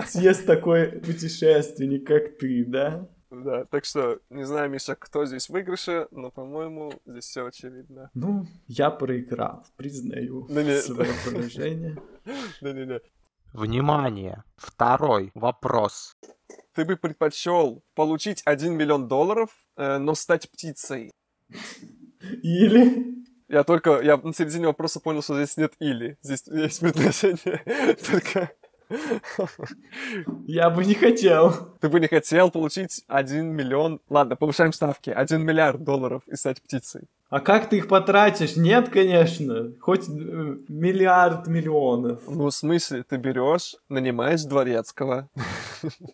Съест 0.07 0.47
такой 0.47 0.87
путешественник, 0.89 2.07
как 2.07 2.39
ты, 2.39 2.65
да? 2.67 3.09
Да, 3.31 3.65
так 3.67 3.85
что 3.85 4.19
не 4.29 4.45
знаю, 4.45 4.69
Миша, 4.71 4.97
кто 4.97 5.25
здесь 5.25 5.47
в 5.49 5.51
выигрыше, 5.53 6.09
но, 6.11 6.33
по-моему, 6.33 6.93
здесь 7.07 7.25
все 7.27 7.47
очевидно. 7.47 8.11
Ну, 8.15 8.47
я 8.67 8.91
проиграл, 8.91 9.65
признаю 9.77 10.49
Да 10.51 10.65
не- 10.65 10.81
свое 10.81 11.11
поражение. 11.25 11.97
Да-не-не. 12.61 13.01
Внимание! 13.53 14.45
Второй 14.57 15.33
вопрос. 15.35 16.17
Ты 16.75 16.85
бы 16.85 16.97
предпочел 16.97 17.83
получить 17.95 18.43
1 18.45 18.73
миллион 18.75 19.09
долларов, 19.09 19.51
э, 19.77 19.99
но 19.99 20.15
стать 20.15 20.51
птицей. 20.51 21.11
Или... 22.21 23.21
Я 23.49 23.65
только, 23.65 24.01
я 24.01 24.17
на 24.17 24.33
середине 24.33 24.69
вопроса 24.69 25.01
понял, 25.01 25.23
что 25.23 25.35
здесь 25.35 25.57
нет 25.57 25.75
или. 25.81 26.17
Здесь 26.23 26.47
есть 26.47 26.79
предложение 26.79 27.97
только... 28.11 28.53
Я 30.47 30.71
бы 30.71 30.85
не 30.85 30.95
хотел. 30.95 31.53
Ты 31.81 31.89
бы 31.89 32.01
не 32.01 32.09
хотел 32.09 32.51
получить 32.51 33.05
1 33.09 33.47
миллион... 33.47 34.01
Ладно, 34.09 34.37
повышаем 34.37 34.73
ставки. 34.73 35.11
1 35.11 35.43
миллиард 35.43 35.83
долларов 35.83 36.23
и 36.27 36.37
стать 36.37 36.63
птицей. 36.63 37.09
А 37.31 37.39
как 37.39 37.69
ты 37.69 37.77
их 37.77 37.87
потратишь? 37.87 38.57
Нет, 38.57 38.89
конечно. 38.89 39.73
Хоть 39.81 40.09
э, 40.09 40.13
миллиард 40.69 41.47
миллионов. 41.47 42.23
Ну, 42.27 42.47
в 42.47 42.51
смысле, 42.51 43.05
ты 43.09 43.19
берешь, 43.19 43.77
нанимаешь 43.89 44.43
дворецкого. 44.43 45.29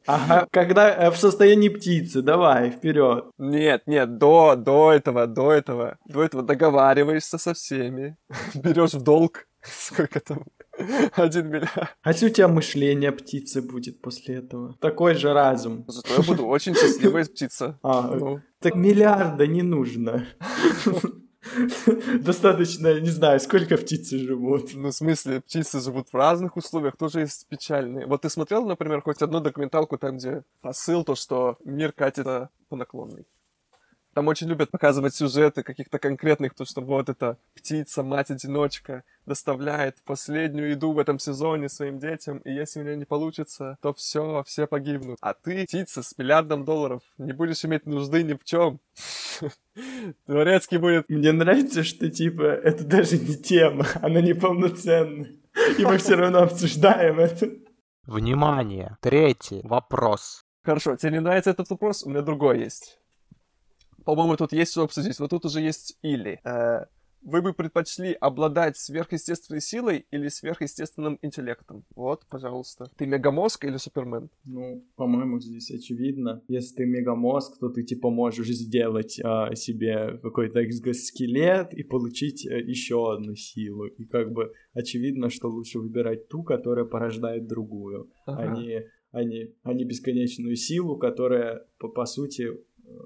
Ага, 0.06 0.47
когда 0.50 0.95
э, 0.95 1.11
в 1.11 1.16
состоянии 1.16 1.71
птицы, 1.71 2.21
давай, 2.21 2.71
вперед. 2.71 3.25
Нет, 3.38 3.83
нет, 3.87 4.18
до, 4.18 4.56
до 4.56 4.92
этого, 4.92 5.26
до 5.26 5.52
этого, 5.52 5.97
до 6.06 6.23
этого 6.23 6.42
договариваешься 6.42 7.38
со 7.38 7.54
всеми, 7.54 8.18
берешь 8.54 8.92
в 8.92 9.02
долг, 9.02 9.47
сколько 9.78 10.20
там, 10.20 10.44
один 11.14 11.49
миллиард. 11.49 11.96
А 12.02 12.11
если 12.11 12.26
у 12.26 12.30
тебя 12.30 12.49
мышление 12.49 13.12
птицы 13.12 13.62
будет 13.62 14.00
после 14.00 14.37
этого? 14.37 14.76
Такой 14.80 15.14
же 15.14 15.32
разум. 15.32 15.85
Зато 15.88 16.14
я 16.14 16.23
буду 16.23 16.46
очень 16.46 16.75
счастливая 16.75 17.25
птица. 17.35 17.78
А, 17.82 18.16
Ну, 18.16 18.40
так 18.61 18.75
миллиарда 18.75 19.46
не 19.46 19.62
нужно. 19.62 20.26
Достаточно, 22.20 23.00
не 23.00 23.11
знаю, 23.11 23.38
сколько 23.40 23.76
птицы 23.76 24.18
живут. 24.18 24.75
ну, 24.75 24.88
в 24.88 24.92
смысле, 24.92 25.40
птицы 25.40 25.80
живут 25.80 26.08
в 26.12 26.14
разных 26.16 26.56
условиях, 26.56 26.96
тоже 26.96 27.20
есть 27.20 27.46
печальные. 27.49 28.06
Вот 28.06 28.23
ты 28.23 28.30
смотрел, 28.30 28.66
например, 28.66 29.00
хоть 29.00 29.23
одну 29.23 29.40
документалку 29.40 29.96
там, 29.96 30.16
где 30.16 30.42
посыл 30.61 31.04
то, 31.04 31.14
что 31.14 31.56
мир 31.64 31.92
катится 31.92 32.50
по 32.68 32.76
наклонной? 32.76 33.26
Там 34.16 34.28
очень 34.28 34.49
любят 34.49 34.70
показывать 34.70 35.14
сюжеты 35.14 35.62
каких-то 35.62 35.99
конкретных, 35.99 36.54
то, 36.54 36.64
что 36.64 36.80
вот 36.80 37.11
эта 37.11 37.37
птица, 37.54 38.02
мать-одиночка, 38.02 39.04
доставляет 39.26 39.96
последнюю 40.06 40.70
еду 40.70 40.92
в 40.92 40.99
этом 40.99 41.18
сезоне 41.18 41.68
своим 41.68 41.99
детям, 41.99 42.38
и 42.38 42.50
если 42.50 42.80
у 42.80 42.82
нее 42.82 42.96
не 42.96 43.04
получится, 43.04 43.76
то 43.82 43.92
все, 43.92 44.42
все 44.46 44.66
погибнут. 44.66 45.18
А 45.20 45.35
ты, 45.35 45.66
птица 45.66 46.02
с 46.02 46.16
миллиардом 46.16 46.64
долларов, 46.64 47.02
не 47.18 47.35
будешь 47.35 47.62
иметь 47.66 47.85
нужды 47.85 48.23
ни 48.23 48.32
в 48.32 48.42
чем. 48.44 48.80
Дворецкий 50.26 50.78
будет 50.78 51.11
Мне 51.11 51.32
нравится, 51.32 51.85
что, 51.85 52.08
типа, 52.08 52.44
это 52.44 52.85
даже 52.85 53.18
не 53.18 53.37
тема, 53.37 53.85
она 54.00 54.23
неполноценная. 54.23 55.32
И 55.76 55.85
мы 55.85 55.99
все 55.99 56.14
равно 56.14 56.38
обсуждаем 56.44 57.20
это. 57.20 57.50
Внимание! 58.06 58.96
Третий 59.02 59.61
вопрос. 59.62 60.46
Хорошо, 60.62 60.96
тебе 60.96 61.12
не 61.12 61.20
нравится 61.20 61.50
этот 61.50 61.68
вопрос? 61.68 62.02
У 62.04 62.08
меня 62.08 62.23
другой 62.23 62.61
есть. 62.61 62.99
По-моему, 64.06 64.36
тут 64.36 64.52
есть 64.52 64.70
что 64.72 64.82
обсудить. 64.84 65.18
Вот 65.18 65.30
тут 65.30 65.44
уже 65.44 65.60
есть 65.60 65.98
или. 66.02 66.40
Э, 66.44 66.86
Вы 67.22 67.42
бы 67.42 67.52
предпочли 67.52 68.12
обладать 68.20 68.76
сверхъестественной 68.76 69.60
силой 69.60 70.06
или 70.12 70.28
сверхъестественным 70.28 71.18
интеллектом? 71.22 71.84
Вот, 71.96 72.25
пожалуйста. 72.30 72.88
Ты 72.96 73.06
мегамозг 73.06 73.64
или 73.64 73.78
супермен? 73.78 74.30
Ну, 74.44 74.84
по-моему, 74.96 75.40
здесь 75.40 75.70
очевидно. 75.72 76.40
Если 76.46 76.76
ты 76.76 76.86
мегамозг, 76.86 77.58
то 77.58 77.68
ты, 77.68 77.82
типа, 77.82 78.10
можешь 78.10 78.48
сделать 78.48 79.18
а, 79.25 79.52
себе 79.56 80.18
какой-то 80.22 80.60
экзоскелет 80.64 81.75
и 81.75 81.82
получить 81.82 82.44
еще 82.44 83.12
одну 83.12 83.34
силу. 83.34 83.86
И 83.86 84.04
как 84.04 84.30
бы 84.32 84.52
очевидно, 84.72 85.28
что 85.30 85.48
лучше 85.48 85.80
выбирать 85.80 86.28
ту, 86.28 86.44
которая 86.44 86.84
порождает 86.84 87.46
другую, 87.48 88.08
а 88.26 88.32
Ага. 88.34 88.56
не, 88.56 88.84
а 89.12 89.25
не, 89.25 89.54
а 89.64 89.72
не 89.72 89.84
бесконечную 89.84 90.56
силу, 90.56 90.96
которая, 90.96 91.66
по, 91.78 91.88
по 91.88 92.04
сути, 92.06 92.42
э, 92.42 92.56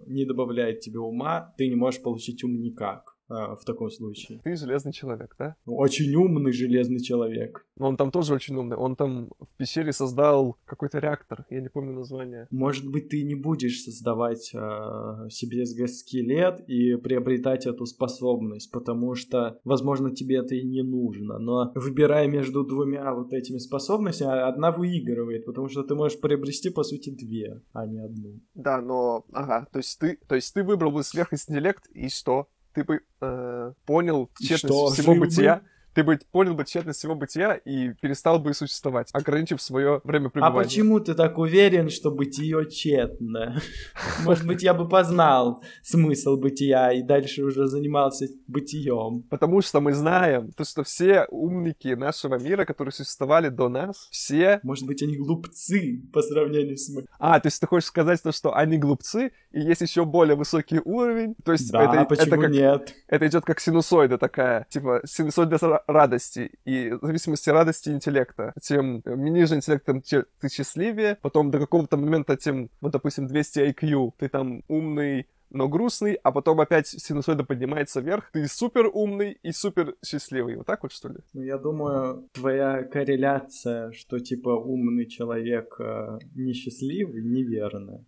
не 0.07 0.25
добавляет 0.25 0.81
тебе 0.81 0.99
ума, 0.99 1.55
ты 1.57 1.69
не 1.69 1.77
можешь 1.77 2.03
получить 2.03 2.45
ум 2.45 2.61
никак 2.61 3.17
а, 3.31 3.55
в 3.55 3.65
таком 3.65 3.91
случае. 3.91 4.41
Ты 4.43 4.57
железный 4.57 4.93
человек, 4.93 5.35
да? 5.39 5.57
Очень 5.65 6.15
умный 6.15 6.53
железный 6.53 7.01
человек. 7.01 7.65
Но 7.77 7.89
он 7.89 7.97
там 7.97 8.11
тоже 8.11 8.35
очень 8.35 8.57
умный. 8.57 8.77
Он 8.77 8.97
там 8.97 9.31
в 9.39 9.57
пещере 9.57 9.93
создал 9.93 10.57
какой-то 10.65 10.99
реактор. 10.99 11.47
Я 11.49 11.61
не 11.61 11.69
помню 11.69 11.93
название. 11.93 12.47
Может 12.51 12.91
быть, 12.91 13.09
ты 13.09 13.23
не 13.23 13.35
будешь 13.35 13.83
создавать 13.83 14.51
э, 14.53 15.29
себе 15.31 15.65
скелет 15.65 16.61
и 16.69 16.97
приобретать 16.97 17.67
эту 17.67 17.87
способность, 17.87 18.71
потому 18.71 19.15
что, 19.15 19.59
возможно, 19.65 20.15
тебе 20.15 20.39
это 20.39 20.55
и 20.55 20.65
не 20.65 20.83
нужно. 20.83 21.39
Но 21.39 21.73
выбирая 21.75 22.27
между 22.27 22.65
двумя 22.65 23.15
вот 23.15 23.33
этими 23.33 23.59
способностями, 23.59 24.49
одна 24.49 24.73
выигрывает, 24.73 25.47
потому 25.47 25.69
что 25.69 25.83
ты 25.83 25.95
можешь 25.95 26.21
приобрести, 26.21 26.71
по 26.71 26.83
сути, 26.83 27.11
две, 27.11 27.63
а 27.73 27.87
не 27.87 28.01
одну. 28.01 28.41
Да, 28.55 28.81
но... 28.81 29.25
Ага, 29.33 29.67
то 29.73 29.79
есть 29.79 29.99
ты, 29.99 30.19
то 30.29 30.35
есть 30.35 30.53
ты 30.53 30.65
выбрал 30.65 30.91
бы 30.91 31.03
сверхинтеллект, 31.03 31.87
и 31.93 32.09
что? 32.09 32.49
Ты 32.73 32.85
бы 32.85 33.01
э, 33.21 33.73
понял 33.87 34.31
тщетность 34.39 34.67
что, 34.67 34.91
всего 34.91 35.15
жил 35.15 35.25
бы? 35.25 35.63
Ты 35.95 36.05
бы 36.05 36.19
понял 36.31 36.55
бы 36.55 36.65
тщетность 36.65 36.99
всего 36.99 37.15
бытия 37.15 37.55
и 37.55 37.93
перестал 37.95 38.39
бы 38.39 38.55
существовать, 38.55 39.09
ограничив 39.13 39.61
свое 39.61 40.01
время 40.05 40.29
А 40.29 40.31
пребывания. 40.31 40.65
почему 40.65 41.01
ты 41.01 41.15
так 41.15 41.39
уверен, 41.39 41.91
что 41.91 42.11
бытие 42.11 42.69
тщетно? 42.69 43.61
Может 44.25 44.47
быть, 44.47 44.63
я 44.63 44.75
бы 44.75 44.89
познал 44.89 45.63
смысл 45.83 46.37
бытия 46.37 46.93
и 46.93 47.03
дальше 47.03 47.43
уже 47.43 47.67
занимался 47.67 48.27
бытием. 48.47 49.23
Потому 49.31 49.61
что 49.63 49.81
мы 49.81 49.93
знаем, 49.93 50.51
то, 50.53 50.65
что 50.65 50.83
все 50.83 51.27
умники 51.31 51.89
нашего 51.89 52.39
мира, 52.39 52.65
которые 52.65 52.93
существовали 52.93 53.49
до 53.49 53.69
нас, 53.69 54.09
все... 54.11 54.61
Может 54.63 54.87
быть, 54.87 55.03
они 55.03 55.17
глупцы 55.17 56.03
по 56.13 56.23
сравнению 56.23 56.77
с 56.77 56.89
мы. 56.89 57.07
А, 57.19 57.41
то 57.41 57.47
есть 57.47 57.61
ты 57.61 57.67
хочешь 57.67 57.89
сказать 57.89 58.23
то, 58.23 58.33
что 58.33 58.55
они 58.55 58.79
глупцы, 58.79 59.33
и 59.51 59.61
есть 59.61 59.81
еще 59.81 60.05
более 60.05 60.37
высокий 60.37 60.81
уровень? 60.85 61.35
То 61.45 61.53
есть 61.53 61.71
Да, 61.71 61.95
это, 61.95 62.05
почему 62.05 62.27
это 62.27 62.37
как 62.39 62.51
нет? 62.51 62.95
Это 63.09 63.27
идет 63.27 63.45
как 63.45 63.61
синусоида 63.61 64.19
такая. 64.19 64.67
Типа, 64.71 65.01
синусоида 65.05 65.80
радости. 65.87 66.53
И 66.65 66.91
в 66.91 67.05
зависимости 67.05 67.51
радости 67.51 67.91
интеллекта. 67.91 68.53
Тем 68.61 69.03
ниже 69.07 69.57
интеллектом 69.57 70.03
ты 70.03 70.49
счастливее, 70.49 71.19
потом 71.23 71.51
до 71.51 71.59
какого-то 71.59 71.97
момента, 71.97 72.37
тем, 72.37 72.71
вот, 72.81 72.93
допустим, 72.93 73.27
200 73.27 73.59
IQ, 73.71 74.13
ты 74.19 74.29
там 74.29 74.63
умный, 74.69 75.27
но 75.51 75.69
грустный, 75.69 76.15
а 76.15 76.33
потом 76.33 76.61
опять 76.61 76.87
синусоида 76.87 77.45
поднимается 77.45 78.01
вверх, 78.01 78.31
ты 78.33 78.47
супер 78.47 78.89
умный 78.93 79.39
и 79.43 79.53
супер 79.53 79.97
счастливый. 80.05 80.57
Вот 80.57 80.67
так 80.67 80.83
вот, 80.83 80.93
что 80.93 81.09
ли? 81.09 81.17
Ну, 81.33 81.43
я 81.43 81.59
думаю, 81.59 82.29
твоя 82.33 82.85
корреляция, 82.85 83.93
что, 83.93 84.19
типа, 84.21 84.51
умный 84.51 85.07
человек 85.07 85.77
э, 85.81 86.19
несчастливый, 86.35 87.23
неверная. 87.23 88.05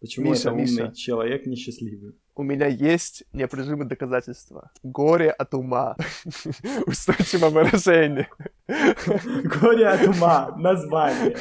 Почему 0.00 0.30
Миша, 0.30 0.40
это 0.48 0.52
умный 0.52 0.62
Миша. 0.64 0.92
человек 0.94 1.46
несчастливый? 1.46 2.14
У 2.34 2.42
меня 2.42 2.66
есть 2.66 3.24
неопровержимые 3.32 3.86
доказательства. 3.86 4.70
Горе 4.82 5.30
от 5.30 5.52
ума. 5.54 5.96
Устойчивое 6.86 7.50
выражение. 7.50 8.28
Горе 8.66 9.88
от 9.88 10.06
ума. 10.08 10.54
Название. 10.56 11.36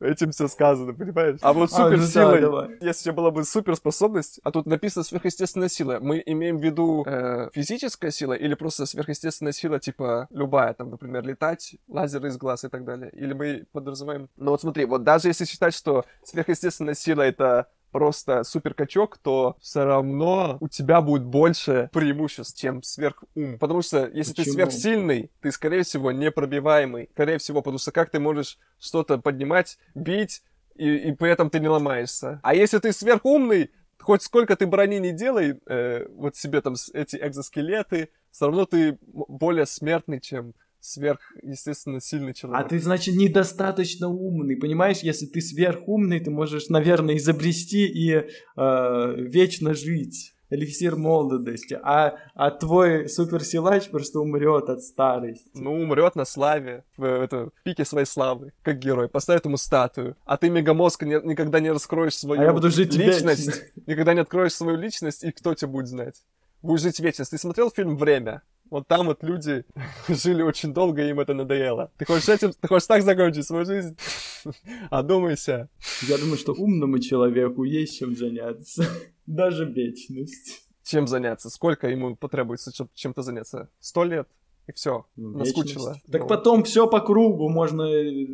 Этим 0.00 0.32
все 0.32 0.48
сказано, 0.48 0.94
понимаешь? 0.94 1.38
А 1.42 1.52
вот 1.52 1.70
а, 1.72 1.90
ну 1.90 1.96
суперсилой, 1.96 2.40
а, 2.42 2.68
если 2.80 3.02
у 3.02 3.04
тебя 3.04 3.12
была 3.12 3.30
бы 3.30 3.44
суперспособность, 3.44 4.40
а 4.42 4.50
тут 4.50 4.66
написано 4.66 5.04
сверхъестественная 5.04 5.68
сила, 5.68 5.98
мы 6.00 6.20
имеем 6.26 6.58
в 6.58 6.64
виду 6.64 7.04
э, 7.06 7.50
физическая 7.52 8.10
сила 8.10 8.32
или 8.32 8.54
просто 8.54 8.84
сверхъестественная 8.84 9.52
сила, 9.52 9.78
типа 9.78 10.26
любая, 10.30 10.74
там, 10.74 10.90
например, 10.90 11.24
летать, 11.24 11.76
лазеры 11.86 12.28
из 12.28 12.36
глаз 12.36 12.64
и 12.64 12.68
так 12.68 12.84
далее? 12.84 13.10
Или 13.12 13.32
мы 13.32 13.64
подразумеваем... 13.70 14.28
Ну 14.36 14.50
вот 14.50 14.60
смотри, 14.60 14.86
вот 14.86 15.04
даже 15.04 15.28
если 15.28 15.44
считать, 15.44 15.74
что 15.74 16.04
сверхъестественная 16.24 16.94
сила— 16.94 17.22
это 17.22 17.68
просто 17.92 18.42
суперкачок, 18.42 19.18
то 19.18 19.56
все 19.60 19.84
равно 19.84 20.56
у 20.60 20.68
тебя 20.68 21.00
будет 21.00 21.24
больше 21.24 21.90
преимуществ, 21.92 22.58
чем 22.58 22.82
сверхум. 22.82 23.58
Потому 23.60 23.82
что 23.82 24.08
если 24.08 24.32
Почему? 24.32 24.44
ты 24.44 24.52
сверхсильный, 24.52 25.30
ты, 25.40 25.52
скорее 25.52 25.84
всего, 25.84 26.10
непробиваемый. 26.10 27.10
Скорее 27.12 27.38
всего, 27.38 27.60
потому 27.60 27.78
что 27.78 27.92
как 27.92 28.10
ты 28.10 28.18
можешь 28.18 28.58
что-то 28.80 29.18
поднимать, 29.18 29.78
бить, 29.94 30.42
и, 30.74 30.96
и 30.96 31.12
при 31.12 31.30
этом 31.30 31.50
ты 31.50 31.60
не 31.60 31.68
ломаешься. 31.68 32.40
А 32.42 32.54
если 32.54 32.78
ты 32.78 32.92
сверхумный, 32.92 33.70
хоть 33.98 34.22
сколько 34.22 34.56
ты 34.56 34.66
брони 34.66 34.98
не 34.98 35.12
делай, 35.12 35.60
э, 35.66 36.06
вот 36.08 36.36
себе 36.36 36.60
там 36.60 36.74
эти 36.94 37.16
экзоскелеты, 37.16 38.08
все 38.30 38.46
равно 38.46 38.64
ты 38.64 38.98
более 39.02 39.66
смертный, 39.66 40.20
чем 40.20 40.54
сверх, 40.82 41.20
естественно, 41.42 42.00
сильный 42.00 42.34
человек. 42.34 42.66
А 42.66 42.68
ты, 42.68 42.78
значит, 42.78 43.14
недостаточно 43.14 44.08
умный, 44.08 44.56
понимаешь? 44.56 44.98
Если 44.98 45.26
ты 45.26 45.40
сверхумный, 45.40 46.20
ты 46.20 46.30
можешь, 46.30 46.68
наверное, 46.68 47.16
изобрести 47.16 47.86
и 47.86 48.12
э, 48.56 49.14
вечно 49.16 49.74
жить. 49.74 50.34
Эликсир 50.50 50.96
молодости. 50.96 51.78
А, 51.82 52.18
а 52.34 52.50
твой 52.50 53.08
суперсилач 53.08 53.88
просто 53.88 54.20
умрет 54.20 54.68
от 54.68 54.82
старости. 54.82 55.48
Ну, 55.54 55.72
умрет 55.72 56.14
на 56.14 56.26
славе, 56.26 56.84
в, 56.98 57.04
это, 57.04 57.46
в 57.46 57.62
пике 57.62 57.86
своей 57.86 58.04
славы, 58.04 58.52
как 58.62 58.78
герой. 58.78 59.08
Поставят 59.08 59.46
ему 59.46 59.56
статую. 59.56 60.14
А 60.26 60.36
ты 60.36 60.50
мегамозг 60.50 61.04
не, 61.04 61.18
никогда 61.26 61.58
не 61.58 61.70
раскроешь 61.70 62.18
свою 62.18 62.42
а 62.42 62.44
я 62.44 62.52
буду 62.52 62.68
жить 62.68 62.94
личность. 62.94 63.46
Вечно. 63.46 63.62
Никогда 63.86 64.12
не 64.12 64.20
откроешь 64.20 64.52
свою 64.52 64.76
личность, 64.76 65.24
и 65.24 65.32
кто 65.32 65.54
тебя 65.54 65.68
будет 65.68 65.86
знать? 65.86 66.22
Будешь 66.60 66.82
жить 66.82 67.00
вечность. 67.00 67.30
Ты 67.30 67.38
смотрел 67.38 67.70
фильм 67.70 67.96
«Время»? 67.96 68.42
Вот 68.72 68.88
там 68.88 69.06
вот 69.06 69.22
люди 69.22 69.64
жили 70.08 70.42
очень 70.42 70.72
долго, 70.72 71.02
и 71.02 71.10
им 71.10 71.20
это 71.20 71.34
надоело. 71.34 71.90
Ты 71.98 72.06
хочешь 72.06 72.28
этим, 72.30 72.52
ты 72.52 72.68
хочешь 72.68 72.86
так 72.86 73.02
закончить 73.02 73.46
свою 73.46 73.66
жизнь? 73.66 73.96
Одумайся. 74.90 75.68
Я 76.08 76.16
думаю, 76.16 76.38
что 76.38 76.52
умному 76.52 76.98
человеку 76.98 77.64
есть 77.64 77.98
чем 77.98 78.16
заняться. 78.16 78.84
Даже 79.26 79.66
вечность. 79.66 80.66
Чем 80.84 81.06
заняться? 81.06 81.50
Сколько 81.50 81.86
ему 81.86 82.16
потребуется 82.16 82.72
чем-то 82.94 83.22
заняться? 83.22 83.68
Сто 83.78 84.04
лет? 84.04 84.26
И 84.68 84.72
все, 84.72 85.04
ну, 85.16 85.38
наскучило. 85.38 85.96
Так 86.10 86.22
ну. 86.22 86.28
потом 86.28 86.62
все 86.62 86.86
по 86.86 87.00
кругу 87.00 87.48
можно 87.48 87.82
э, 87.82 88.26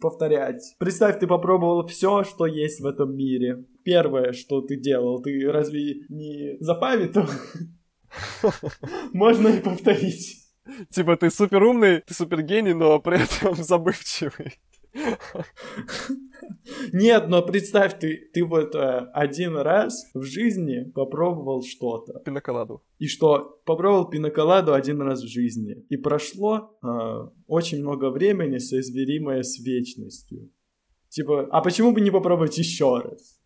повторять. 0.00 0.62
Представь, 0.78 1.18
ты 1.18 1.26
попробовал 1.26 1.86
все, 1.86 2.22
что 2.22 2.46
есть 2.46 2.80
в 2.80 2.86
этом 2.86 3.16
мире. 3.16 3.64
Первое, 3.82 4.32
что 4.34 4.60
ты 4.60 4.76
делал, 4.76 5.22
ты 5.22 5.50
разве 5.50 6.04
не 6.10 6.58
за 6.60 6.74
памяту 6.74 7.26
Можно 9.12 9.48
и 9.48 9.60
повторить. 9.60 10.40
Типа 10.90 11.16
ты 11.16 11.30
супер 11.30 11.62
умный, 11.62 12.00
ты 12.00 12.14
супер 12.14 12.42
гений, 12.42 12.74
но 12.74 13.00
при 13.00 13.22
этом 13.22 13.54
забывчивый. 13.62 14.58
Нет, 16.92 17.28
но 17.28 17.42
представь, 17.42 17.98
ты, 17.98 18.28
ты 18.32 18.44
вот 18.44 18.74
э, 18.74 19.08
один 19.12 19.56
раз 19.56 20.10
в 20.14 20.24
жизни 20.24 20.90
попробовал 20.90 21.62
что-то. 21.62 22.18
Пиноколаду. 22.20 22.82
И 22.98 23.06
что? 23.06 23.60
Попробовал 23.64 24.10
пиноколаду 24.10 24.74
один 24.74 25.00
раз 25.00 25.22
в 25.22 25.28
жизни. 25.28 25.84
И 25.88 25.96
прошло 25.96 26.76
э, 26.82 26.86
очень 27.46 27.80
много 27.80 28.10
времени, 28.10 28.58
соизмеримое 28.58 29.42
с 29.42 29.60
вечностью. 29.60 30.50
Типа, 31.08 31.46
а 31.50 31.60
почему 31.60 31.92
бы 31.92 32.00
не 32.00 32.10
попробовать 32.10 32.58
еще 32.58 32.98
раз? 32.98 33.39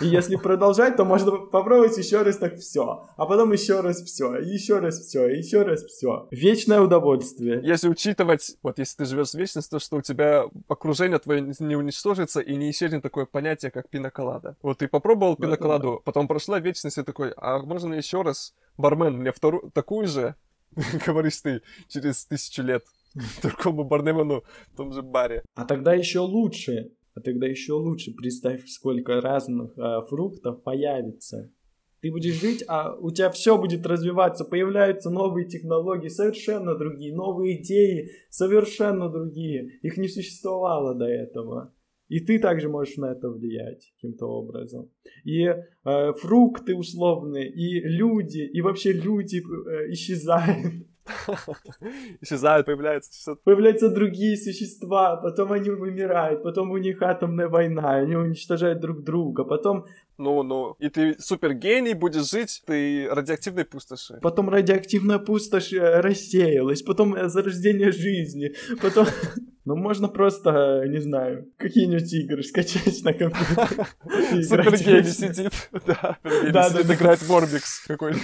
И 0.00 0.06
если 0.06 0.36
продолжать, 0.36 0.96
то 0.96 1.04
можно 1.04 1.32
попробовать 1.32 1.96
еще 1.96 2.22
раз 2.22 2.36
так 2.36 2.56
все, 2.56 3.06
а 3.16 3.26
потом 3.26 3.52
еще 3.52 3.80
раз 3.80 4.02
все, 4.02 4.36
еще 4.36 4.78
раз 4.78 5.00
все, 5.00 5.28
еще 5.28 5.62
раз 5.62 5.84
все. 5.84 6.26
Вечное 6.30 6.80
удовольствие. 6.80 7.60
Если 7.62 7.88
учитывать, 7.88 8.56
вот 8.62 8.78
если 8.78 8.98
ты 8.98 9.04
живешь 9.04 9.30
в 9.30 9.34
вечности, 9.34 9.70
то 9.70 9.78
что 9.78 9.96
у 9.96 10.02
тебя 10.02 10.44
окружение 10.68 11.18
твое 11.18 11.54
не 11.58 11.76
уничтожится 11.76 12.40
и 12.40 12.56
не 12.56 12.70
исчезнет 12.70 13.02
такое 13.02 13.26
понятие, 13.26 13.70
как 13.70 13.88
пиноколада. 13.88 14.56
Вот 14.62 14.78
ты 14.78 14.88
попробовал 14.88 15.36
пиноколаду, 15.36 16.02
потом 16.04 16.26
прошла 16.26 16.58
вечность 16.58 16.98
и 16.98 17.02
такой, 17.02 17.32
а 17.36 17.58
можно 17.58 17.94
еще 17.94 18.22
раз, 18.22 18.54
бармен, 18.76 19.18
мне 19.18 19.32
вторую, 19.32 19.70
такую 19.70 20.08
же, 20.08 20.34
говоришь 21.06 21.40
ты, 21.40 21.62
через 21.88 22.24
тысячу 22.26 22.62
лет 22.62 22.84
другому 23.42 23.84
бармену 23.84 24.44
в 24.72 24.76
том 24.76 24.92
же 24.92 25.02
баре. 25.02 25.44
А 25.54 25.64
тогда 25.64 25.94
еще 25.94 26.20
лучше 26.20 26.90
а 27.18 27.20
тогда 27.20 27.46
еще 27.46 27.72
лучше 27.72 28.14
представь, 28.14 28.68
сколько 28.68 29.20
разных 29.20 29.76
а, 29.76 30.02
фруктов 30.02 30.62
появится. 30.62 31.52
Ты 32.00 32.12
будешь 32.12 32.40
жить, 32.40 32.64
а 32.68 32.94
у 32.94 33.10
тебя 33.10 33.28
все 33.30 33.58
будет 33.58 33.84
развиваться, 33.84 34.44
появляются 34.44 35.10
новые 35.10 35.48
технологии, 35.48 36.06
совершенно 36.06 36.76
другие, 36.76 37.12
новые 37.12 37.60
идеи, 37.60 38.10
совершенно 38.30 39.10
другие. 39.10 39.80
Их 39.82 39.96
не 39.96 40.06
существовало 40.06 40.94
до 40.94 41.06
этого. 41.06 41.74
И 42.06 42.20
ты 42.20 42.38
также 42.38 42.68
можешь 42.68 42.96
на 42.96 43.12
это 43.12 43.28
влиять 43.28 43.92
каким-то 43.96 44.26
образом. 44.26 44.92
И 45.24 45.42
э, 45.42 46.12
фрукты 46.12 46.76
условные, 46.76 47.50
и 47.50 47.80
люди, 47.80 48.42
и 48.42 48.60
вообще 48.60 48.92
люди 48.92 49.38
э, 49.38 49.90
исчезают. 49.90 50.86
Исчезают, 52.20 52.66
появляются... 52.66 53.36
Появляются 53.44 53.88
другие 53.88 54.36
существа, 54.36 55.16
потом 55.16 55.52
они 55.52 55.70
вымирают, 55.70 56.42
потом 56.42 56.70
у 56.70 56.78
них 56.78 57.02
атомная 57.02 57.48
война, 57.48 57.96
они 57.96 58.16
уничтожают 58.16 58.80
друг 58.80 59.02
друга, 59.04 59.44
потом... 59.44 59.86
Ну, 60.18 60.42
ну, 60.42 60.74
и 60.80 60.88
ты 60.88 61.16
супергений, 61.20 61.94
будешь 61.94 62.28
жить 62.30 62.62
ты 62.66 63.08
радиоактивной 63.10 63.64
пустоши. 63.64 64.18
Потом 64.20 64.48
радиоактивная 64.48 65.18
пустошь 65.18 65.72
э, 65.72 66.00
рассеялась, 66.00 66.82
потом 66.82 67.14
э, 67.14 67.28
зарождение 67.28 67.92
жизни, 67.92 68.52
потом... 68.82 69.06
Ну, 69.64 69.76
можно 69.76 70.08
просто, 70.08 70.84
не 70.88 70.98
знаю, 70.98 71.52
какие-нибудь 71.58 72.10
игры 72.14 72.42
скачать 72.42 73.04
на 73.04 73.12
компьютер. 73.12 73.86
Супергений 74.42 75.04
сидит, 75.04 75.52
да, 75.86 76.16
да, 76.24 76.68
играет 76.80 77.18
в 77.18 77.28
Морбикс 77.28 77.84
какой-нибудь. 77.86 78.22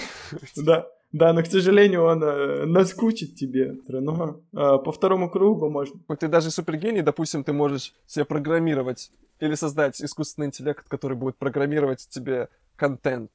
Да. 0.57 0.87
Да, 1.15 1.33
но, 1.33 1.45
к 1.45 1.47
сожалению, 1.47 2.03
он 2.03 2.25
э, 2.25 2.65
наскучит 2.67 3.37
тебе. 3.37 3.77
Но 3.87 4.41
э, 4.53 4.79
по 4.85 4.91
второму 4.91 5.31
кругу 5.31 5.71
можно. 5.71 6.01
Вот 6.09 6.19
ты 6.19 6.27
даже 6.27 6.51
супергений, 6.51 7.03
допустим, 7.03 7.45
ты 7.45 7.53
можешь 7.53 7.95
себе 8.05 8.25
программировать 8.25 9.13
или 9.39 9.55
создать 9.55 10.03
искусственный 10.03 10.49
интеллект, 10.49 10.89
который 10.89 11.17
будет 11.17 11.37
программировать 11.37 12.09
тебе 12.11 12.49
контент. 12.75 13.31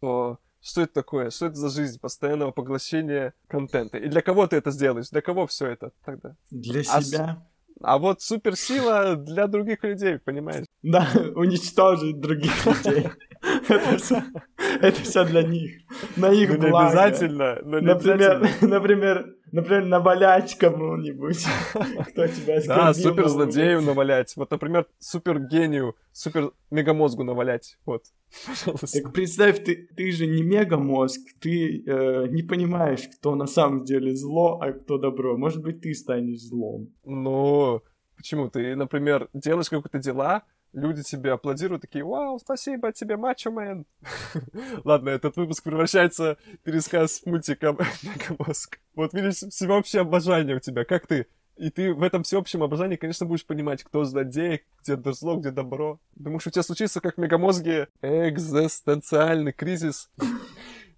То 0.00 0.38
что 0.62 0.80
это 0.80 0.94
такое? 0.94 1.30
Что 1.30 1.46
это 1.46 1.56
за 1.56 1.68
жизнь 1.68 2.00
постоянного 2.00 2.52
поглощения 2.52 3.34
контента? 3.48 3.98
И 3.98 4.08
для 4.08 4.22
кого 4.22 4.46
ты 4.46 4.56
это 4.56 4.70
сделаешь? 4.70 5.10
Для 5.10 5.20
кого 5.20 5.46
все 5.46 5.66
это 5.66 5.92
тогда? 6.06 6.36
Для 6.50 6.80
а 6.80 7.02
себя. 7.02 7.46
А 7.82 7.98
вот 7.98 8.22
суперсила 8.22 9.14
для 9.14 9.46
других 9.46 9.84
людей, 9.84 10.18
понимаешь? 10.18 10.64
Да, 10.82 11.06
уничтожить 11.36 12.18
других 12.18 12.66
людей. 12.66 13.08
Это 14.80 15.02
все, 15.02 15.24
для 15.24 15.42
них. 15.42 15.82
На 16.16 16.30
их 16.32 16.50
ну, 16.50 16.68
благо. 16.68 16.88
обязательно. 16.88 17.58
Но 17.64 17.80
не 17.80 17.86
например, 17.86 18.36
обязательно. 18.36 18.68
например, 18.68 19.34
например, 19.52 19.84
навалять 19.86 20.56
кому-нибудь, 20.56 21.44
кто 22.08 22.26
тебя 22.26 22.58
оскорбил. 22.58 22.84
Да, 22.84 22.94
супер 22.94 23.28
злодею 23.28 23.82
навалять. 23.82 24.36
Вот, 24.36 24.50
например, 24.50 24.86
супер 24.98 25.40
гению, 25.40 25.96
супер 26.12 26.52
мегамозгу 26.70 27.24
навалять. 27.24 27.78
Вот. 27.86 28.04
Пожалуйста. 28.46 29.02
Так 29.02 29.12
представь, 29.12 29.64
ты, 29.64 29.88
ты 29.96 30.10
же 30.10 30.26
не 30.26 30.42
мегамозг, 30.42 31.20
ты 31.40 31.82
э, 31.86 32.26
не 32.28 32.42
понимаешь, 32.42 33.08
кто 33.18 33.34
на 33.34 33.46
самом 33.46 33.84
деле 33.84 34.14
зло, 34.14 34.58
а 34.60 34.72
кто 34.72 34.98
добро. 34.98 35.36
Может 35.36 35.62
быть, 35.62 35.80
ты 35.80 35.94
станешь 35.94 36.40
злом. 36.40 36.88
Ну, 37.04 37.82
почему? 38.16 38.48
Ты, 38.50 38.76
например, 38.76 39.28
делаешь 39.32 39.70
какие-то 39.70 39.98
дела, 39.98 40.44
люди 40.72 41.02
тебе 41.02 41.32
аплодируют, 41.32 41.82
такие, 41.82 42.04
вау, 42.04 42.38
спасибо 42.38 42.92
тебе, 42.92 43.16
мачо 43.16 43.50
мэн. 43.50 43.86
Ладно, 44.84 45.10
этот 45.10 45.36
выпуск 45.36 45.62
превращается 45.62 46.38
в 46.54 46.58
пересказ 46.58 47.22
мультика 47.24 47.76
Мегамозг. 48.02 48.78
Вот 48.94 49.12
видишь, 49.14 49.36
всеобщее 49.50 50.02
обожание 50.02 50.56
у 50.56 50.60
тебя, 50.60 50.84
как 50.84 51.06
ты? 51.06 51.26
И 51.56 51.70
ты 51.70 51.92
в 51.92 52.02
этом 52.02 52.22
всеобщем 52.22 52.62
обожании, 52.62 52.96
конечно, 52.96 53.26
будешь 53.26 53.44
понимать, 53.44 53.82
кто 53.82 54.04
злодей, 54.04 54.62
где 54.82 54.96
зло, 55.12 55.36
где 55.36 55.50
добро. 55.50 55.98
Думаешь, 56.14 56.46
у 56.46 56.50
тебя 56.50 56.62
случится, 56.62 57.00
как 57.00 57.16
в 57.16 57.18
Мегамозге, 57.18 57.88
экзистенциальный 58.00 59.52
кризис. 59.52 60.10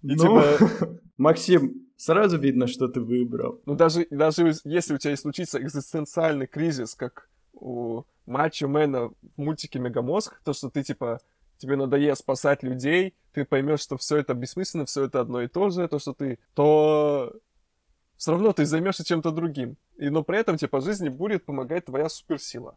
И 0.03 0.15
ну, 0.15 0.41
типа... 0.41 0.99
Максим, 1.17 1.87
сразу 1.97 2.37
видно, 2.37 2.67
что 2.67 2.87
ты 2.87 2.99
выбрал. 2.99 3.61
Ну, 3.65 3.75
даже, 3.75 4.07
даже 4.09 4.53
если 4.63 4.95
у 4.95 4.97
тебя 4.97 5.13
и 5.13 5.17
случится 5.17 5.61
экзистенциальный 5.61 6.47
кризис, 6.47 6.95
как 6.95 7.29
у 7.53 8.03
Мачо 8.31 8.67
Мэна 8.67 9.09
в 9.09 9.13
мультике 9.35 9.79
Мегамозг, 9.79 10.41
то, 10.43 10.53
что 10.53 10.69
ты, 10.69 10.83
типа, 10.83 11.19
тебе 11.57 11.75
надоест 11.75 12.21
спасать 12.21 12.63
людей, 12.63 13.13
ты 13.33 13.45
поймешь, 13.45 13.81
что 13.81 13.97
все 13.97 14.17
это 14.17 14.33
бессмысленно, 14.33 14.85
все 14.85 15.05
это 15.05 15.19
одно 15.19 15.41
и 15.41 15.47
то 15.47 15.69
же, 15.69 15.87
то, 15.87 15.99
что 15.99 16.13
ты, 16.13 16.39
то 16.55 17.33
все 18.17 18.31
равно 18.31 18.53
ты 18.53 18.65
займешься 18.65 19.03
чем-то 19.03 19.31
другим. 19.31 19.77
И, 19.97 20.09
но 20.09 20.23
при 20.23 20.39
этом 20.39 20.57
тебе 20.57 20.69
по 20.69 20.79
жизни 20.79 21.09
будет 21.09 21.45
помогать 21.45 21.85
твоя 21.85 22.07
суперсила. 22.07 22.75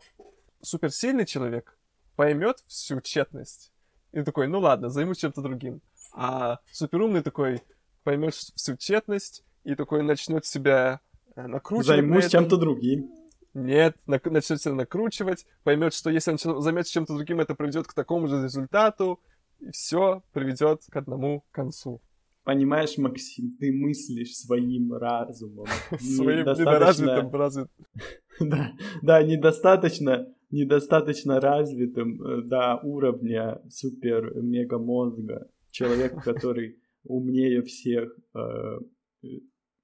Суперсильный 0.61 1.25
человек 1.25 1.79
поймет 2.17 2.64
всю 2.67 3.01
тщетность 3.01 3.73
и 4.12 4.23
такой, 4.23 4.49
ну 4.49 4.59
ладно, 4.61 4.88
займусь 4.88 5.19
чем-то 5.19 5.40
другим. 5.40 5.81
А 6.12 6.59
суперумный 6.73 7.23
такой 7.23 7.62
поймет 8.03 8.35
всю 8.35 8.77
тщетность 8.77 9.45
и 9.62 9.75
такой 9.75 10.03
начнет 10.03 10.45
себя 10.47 11.01
э, 11.37 11.47
накручивать. 11.47 11.87
Займусь 11.87 12.29
чем-то 12.29 12.57
другим. 12.57 13.11
Нет, 13.55 13.97
начнет 14.07 14.61
себя 14.61 14.75
накручивать, 14.75 15.47
поймет, 15.62 15.95
что 15.95 16.11
если 16.11 16.33
он 16.33 16.62
займется 16.62 16.93
чем-то 16.93 17.14
другим, 17.14 17.40
это 17.40 17.55
приведет 17.55 17.87
к 17.87 17.95
такому 17.95 18.27
же 18.27 18.43
результату, 18.43 19.21
и 19.61 19.71
все 19.71 20.23
приведет 20.33 20.83
к 20.90 20.97
одному 20.97 21.45
концу. 21.53 22.03
Понимаешь, 22.45 22.99
Максим, 22.99 23.57
ты 23.59 23.73
мыслишь 23.73 24.37
своим 24.37 24.93
разумом. 24.93 25.67
Своим 25.99 26.40
недоразвитым 26.40 27.31
развитым. 27.31 27.71
Да, 28.40 28.73
да, 29.01 29.23
недостаточно, 29.23 30.27
недостаточно 30.51 31.40
развитым 31.40 32.21
э, 32.21 32.43
до 32.43 32.81
уровня 32.83 33.62
супер-мега-мозга. 33.71 35.49
Человек, 35.71 36.21
который 36.25 36.81
умнее 37.05 37.62
всех, 37.62 38.12
э, 38.35 38.79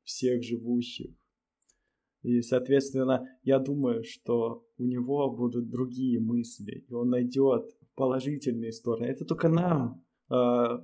всех 0.02 0.42
живущих. 0.42 1.14
И, 2.22 2.42
соответственно, 2.42 3.26
я 3.42 3.58
думаю, 3.58 4.04
что 4.04 4.64
у 4.78 4.84
него 4.84 5.30
будут 5.30 5.70
другие 5.70 6.20
мысли, 6.20 6.84
и 6.88 6.92
он 6.92 7.10
найдет 7.10 7.70
положительные 7.94 8.72
стороны. 8.72 9.06
Это 9.06 9.24
только 9.24 9.48
нам, 9.48 10.04
э, 10.30 10.34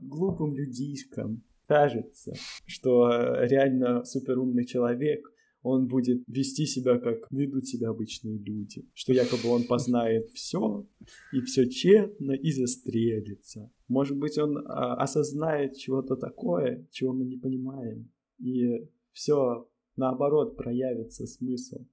глупым 0.01 0.55
людишкам, 0.55 1.42
кажется, 1.66 2.33
что 2.66 3.09
реально 3.42 4.05
суперумный 4.05 4.64
человек, 4.64 5.31
он 5.62 5.88
будет 5.88 6.22
вести 6.29 6.64
себя, 6.64 6.99
как 6.99 7.27
ведут 7.33 7.66
себя 7.66 7.88
обычные 7.88 8.38
люди. 8.38 8.88
Что 8.94 9.12
якобы 9.12 9.49
он 9.49 9.64
познает 9.64 10.29
все, 10.35 10.87
и 11.33 11.40
все 11.40 11.68
тщетно, 11.68 12.33
и 12.33 12.53
застрелится. 12.53 13.70
Может 13.88 14.16
быть, 14.16 14.38
он 14.38 14.59
а, 14.59 14.94
осознает 14.94 15.77
чего-то 15.77 16.14
такое, 16.14 16.87
чего 16.92 17.12
мы 17.12 17.25
не 17.25 17.37
понимаем. 17.37 18.09
И 18.38 18.88
все 19.12 19.68
наоборот, 19.96 20.56
проявится 20.56 21.26
смысл 21.26 21.85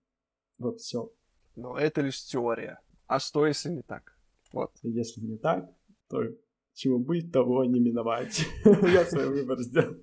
во 0.58 0.76
всем. 0.76 1.10
Но 1.56 1.78
это 1.78 2.02
лишь 2.02 2.24
теория. 2.24 2.80
А 3.08 3.20
что, 3.20 3.46
если 3.46 3.70
не 3.70 3.82
так? 3.82 4.18
Вот. 4.52 4.72
Если 4.82 5.22
не 5.22 5.38
так, 5.38 5.70
то 6.10 6.24
чего 6.74 7.00
быть, 7.00 7.32
того 7.32 7.63
не 7.66 7.80
миновать. 7.80 8.46
Я 8.66 9.06
свой 9.06 9.30
выбор 9.30 9.60
сделал. 9.62 9.96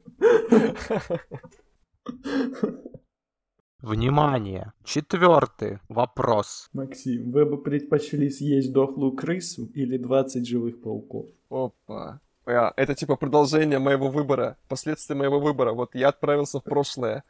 Внимание! 3.83 4.75
Четвертый 4.85 5.79
вопрос. 5.89 6.69
Максим, 6.73 7.31
вы 7.33 7.47
бы 7.47 7.63
предпочли 7.63 8.29
съесть 8.29 8.73
дохлую 8.73 9.13
крысу 9.13 9.65
или 9.75 9.97
20 9.97 10.47
живых 10.47 10.83
пауков? 10.83 11.31
Опа. 11.49 12.21
А, 12.47 12.73
это 12.77 12.95
типа 12.95 13.17
продолжение 13.17 13.79
моего 13.79 14.09
выбора, 14.09 14.59
последствия 14.69 15.17
моего 15.17 15.41
выбора. 15.41 15.73
Вот 15.73 15.95
я 15.95 16.09
отправился 16.09 16.61
в 16.61 16.65
прошлое 16.65 17.25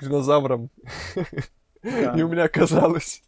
к 0.00 0.04
динозаврам. 0.04 0.70
Да. 1.82 2.14
И 2.14 2.22
у 2.22 2.28
меня 2.28 2.44
оказалось 2.44 3.22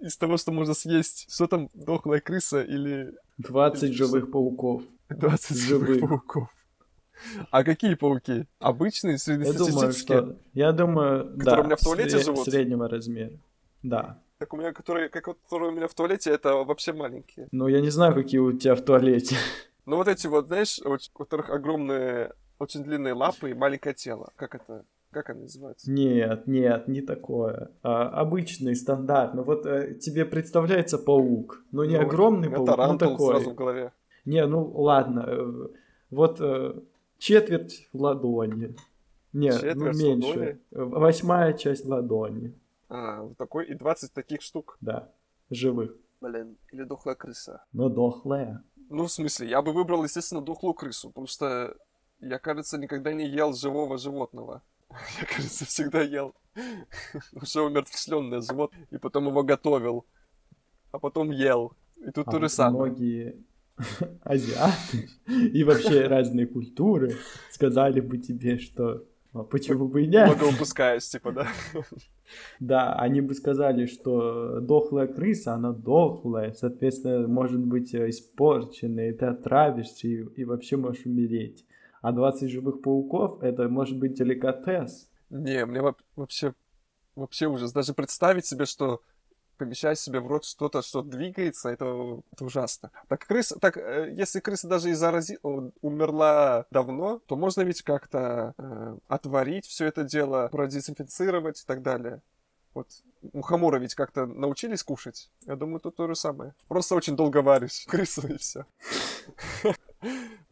из 0.00 0.16
того, 0.16 0.36
что 0.36 0.52
можно 0.52 0.74
съесть, 0.74 1.26
что 1.30 1.46
там, 1.46 1.68
дохлая 1.74 2.20
крыса 2.20 2.62
или... 2.62 3.12
20 3.38 3.82
или 3.82 3.92
живых 3.92 4.30
пауков. 4.30 4.82
20 5.10 5.56
живых. 5.56 5.88
живых 5.88 6.00
пауков. 6.00 6.48
А 7.50 7.64
какие 7.64 7.94
пауки? 7.94 8.46
Обычные, 8.58 9.18
среднестатистические? 9.18 10.16
Я 10.16 10.22
думаю, 10.22 10.36
что... 10.36 10.50
Я 10.52 10.72
думаю, 10.72 11.24
которые 11.38 11.56
да. 11.56 11.60
у 11.60 11.64
меня 11.64 11.76
в 11.76 11.80
туалете 11.80 12.10
сред... 12.10 12.24
живут? 12.24 12.44
Среднего 12.44 12.88
размера. 12.88 13.32
Да. 13.82 14.22
Так 14.38 14.52
у 14.52 14.56
меня, 14.56 14.72
которые, 14.72 15.08
как 15.08 15.24
которые 15.24 15.70
у 15.70 15.74
меня 15.74 15.88
в 15.88 15.94
туалете, 15.94 16.30
это 16.30 16.54
вообще 16.54 16.92
маленькие. 16.92 17.48
Ну, 17.52 17.68
я 17.68 17.80
не 17.80 17.90
знаю, 17.90 18.14
какие 18.14 18.40
у 18.40 18.52
тебя 18.52 18.74
в 18.74 18.82
туалете. 18.82 19.36
Ну, 19.86 19.96
вот 19.96 20.08
эти 20.08 20.26
вот, 20.26 20.48
знаешь, 20.48 20.80
у 20.84 20.96
которых 21.18 21.50
огромные, 21.50 22.32
очень 22.58 22.82
длинные 22.82 23.12
лапы 23.14 23.50
и 23.50 23.54
маленькое 23.54 23.94
тело. 23.94 24.32
Как 24.36 24.54
это? 24.54 24.84
Как 25.14 25.30
она 25.30 25.42
называется? 25.42 25.88
Нет, 25.88 26.48
нет, 26.48 26.88
не 26.88 27.00
такое. 27.00 27.70
А, 27.84 28.08
обычный, 28.08 28.74
стандартный. 28.74 29.44
Вот 29.44 29.64
э, 29.64 29.94
тебе 29.94 30.24
представляется 30.24 30.98
паук, 30.98 31.62
но 31.70 31.84
не 31.84 31.96
ну, 31.96 32.02
огромный 32.02 32.50
паук, 32.50 32.66
но 32.76 32.98
такой. 32.98 33.28
сразу 33.28 33.50
в 33.50 33.54
голове. 33.54 33.92
Не, 34.24 34.44
ну 34.44 34.68
ладно. 34.74 35.24
Э, 35.24 35.68
вот 36.10 36.40
э, 36.40 36.80
четверть 37.18 37.88
ладони. 37.92 38.74
Нет, 39.32 39.54
ну, 39.62 39.68
четверть 39.68 39.76
ну 39.76 40.02
меньше. 40.02 40.60
Ладони? 40.72 40.94
Восьмая 40.94 41.52
часть 41.52 41.86
ладони. 41.86 42.52
А, 42.88 43.22
вот 43.22 43.36
такой 43.36 43.66
и 43.66 43.74
20 43.74 44.12
таких 44.12 44.42
штук. 44.42 44.78
Да, 44.80 45.12
живых. 45.48 45.94
Блин, 46.20 46.56
или 46.72 46.82
дохлая 46.82 47.14
крыса. 47.14 47.64
Ну, 47.72 47.88
дохлая. 47.88 48.64
Ну, 48.90 49.04
в 49.04 49.12
смысле, 49.12 49.48
я 49.48 49.62
бы 49.62 49.72
выбрал, 49.72 50.02
естественно, 50.02 50.40
дохлую 50.40 50.74
крысу, 50.74 51.10
потому 51.10 51.28
что 51.28 51.76
я, 52.18 52.40
кажется, 52.40 52.78
никогда 52.78 53.12
не 53.12 53.28
ел 53.28 53.52
живого 53.52 53.96
животного. 53.96 54.60
Я, 54.90 55.26
кажется, 55.26 55.64
всегда 55.64 56.02
ел 56.02 56.34
уже 57.32 57.62
умертвленное 57.62 58.40
животное, 58.40 58.86
и 58.90 58.98
потом 58.98 59.26
его 59.28 59.42
готовил, 59.42 60.06
а 60.92 60.98
потом 60.98 61.30
ел. 61.30 61.72
И 61.96 62.10
тут 62.10 62.28
а 62.28 62.30
то 62.30 62.40
же 62.40 62.48
самое. 62.48 62.92
Многие 62.92 63.44
азиаты 64.22 65.08
и 65.26 65.64
вообще 65.64 66.06
разные 66.06 66.46
культуры 66.46 67.16
сказали 67.50 68.00
бы 68.00 68.18
тебе, 68.18 68.58
что 68.58 69.04
а 69.34 69.42
почему 69.42 69.88
бы 69.88 70.04
и 70.04 70.06
нет? 70.06 70.28
Много 70.28 70.54
упускаешь, 70.54 71.08
типа, 71.08 71.32
да? 71.32 71.48
Да, 72.60 72.94
они 72.94 73.20
бы 73.20 73.34
сказали, 73.34 73.86
что 73.86 74.60
дохлая 74.60 75.08
крыса, 75.08 75.54
она 75.54 75.72
дохлая, 75.72 76.52
соответственно, 76.52 77.26
может 77.26 77.60
быть 77.60 77.92
э, 77.94 78.10
испорченная, 78.10 79.10
и 79.10 79.12
ты 79.12 79.26
отравишься, 79.26 80.06
и, 80.06 80.24
и 80.36 80.44
вообще 80.44 80.76
можешь 80.76 81.04
умереть. 81.04 81.66
А 82.04 82.12
20 82.12 82.50
живых 82.50 82.82
пауков 82.82 83.42
это 83.42 83.66
может 83.70 83.98
быть 83.98 84.12
деликатес. 84.12 85.08
Не, 85.30 85.64
мне 85.64 85.80
вообще 86.16 86.52
вообще 87.16 87.46
ужас. 87.46 87.72
Даже 87.72 87.94
представить 87.94 88.44
себе, 88.44 88.66
что 88.66 89.00
помещать 89.56 89.98
себе 89.98 90.20
в 90.20 90.26
рот 90.26 90.44
что-то, 90.44 90.82
что 90.82 91.00
двигается, 91.00 91.70
это, 91.70 92.20
это 92.30 92.44
ужасно. 92.44 92.90
Так 93.08 93.26
крыса, 93.26 93.58
так 93.58 93.78
э, 93.78 94.12
если 94.14 94.40
крыса 94.40 94.68
даже 94.68 94.90
и 94.90 94.92
зарази, 94.92 95.38
умерла 95.42 96.66
давно, 96.70 97.20
то 97.20 97.36
можно 97.36 97.62
ведь 97.62 97.80
как-то 97.80 98.52
э, 98.58 98.98
отварить 99.08 99.64
все 99.64 99.86
это 99.86 100.04
дело, 100.04 100.48
продезинфицировать 100.52 101.62
и 101.62 101.64
так 101.66 101.80
далее. 101.80 102.20
Вот 102.74 102.88
мухомора 103.32 103.78
ведь 103.78 103.94
как-то 103.94 104.26
научились 104.26 104.82
кушать. 104.82 105.30
Я 105.46 105.56
думаю, 105.56 105.80
тут 105.80 105.96
то 105.96 106.06
же 106.06 106.16
самое. 106.16 106.54
Просто 106.68 106.96
очень 106.96 107.16
долго 107.16 107.40
варишь 107.40 107.86
крысу 107.88 108.28
и 108.28 108.36
все 108.36 108.66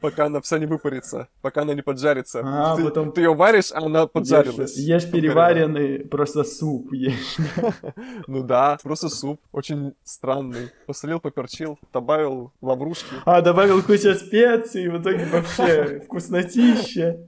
пока 0.02 0.26
она 0.26 0.40
вся 0.40 0.58
не 0.58 0.66
выпарится, 0.66 1.28
пока 1.40 1.62
она 1.62 1.74
не 1.74 1.82
поджарится. 1.82 2.42
А, 2.44 2.76
ты, 2.76 2.84
потом... 2.84 3.12
ты 3.12 3.22
ее 3.22 3.34
варишь, 3.34 3.72
а 3.72 3.78
она 3.78 4.06
поджарилась. 4.06 4.76
Ешь, 4.76 5.04
ешь 5.04 5.10
переваренный 5.10 6.00
просто 6.00 6.44
суп 6.44 6.92
ешь. 6.92 7.36
Ну 8.26 8.42
да, 8.42 8.78
просто 8.82 9.08
суп. 9.08 9.40
Очень 9.52 9.94
странный. 10.02 10.70
Посолил, 10.86 11.20
поперчил, 11.20 11.78
добавил 11.92 12.52
лаврушки. 12.60 13.14
А, 13.24 13.40
добавил 13.40 13.82
кучу 13.82 14.14
специй, 14.14 14.88
в 14.88 15.00
итоге 15.00 15.26
вообще 15.26 16.00
вкуснотища. 16.00 17.18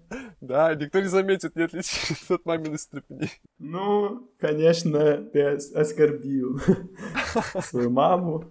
Да, 0.47 0.75
никто 0.75 1.01
не 1.01 1.09
заметит, 1.09 1.57
не 1.57 1.63
отличит 1.63 2.19
от 2.31 2.45
маминой 2.45 2.79
стрепни. 2.79 3.29
Ну, 3.59 4.29
конечно, 4.39 5.17
ты 5.33 5.43
оскорбил 5.75 6.59
свою 7.63 7.91
маму. 7.91 8.45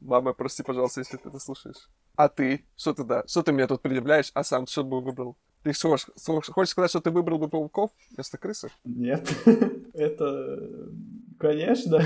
Мама, 0.00 0.32
прости, 0.32 0.62
пожалуйста, 0.62 1.00
если 1.00 1.16
ты 1.16 1.28
это 1.28 1.38
слушаешь. 1.38 1.88
А 2.16 2.28
ты? 2.28 2.64
Что 2.76 2.94
ты, 2.94 3.04
да? 3.04 3.24
Что 3.26 3.42
ты 3.42 3.52
мне 3.52 3.66
тут 3.66 3.80
предъявляешь, 3.82 4.30
а 4.34 4.44
сам 4.44 4.66
что 4.66 4.84
бы 4.84 5.00
выбрал? 5.00 5.36
Ты 5.62 5.72
хочешь 5.72 6.68
сказать, 6.70 6.90
что 6.90 7.00
ты 7.00 7.10
выбрал 7.10 7.38
бы 7.38 7.48
пауков 7.48 7.90
вместо 8.10 8.36
крысы? 8.38 8.68
Нет. 8.84 9.28
Это, 9.94 10.68
конечно. 11.38 12.02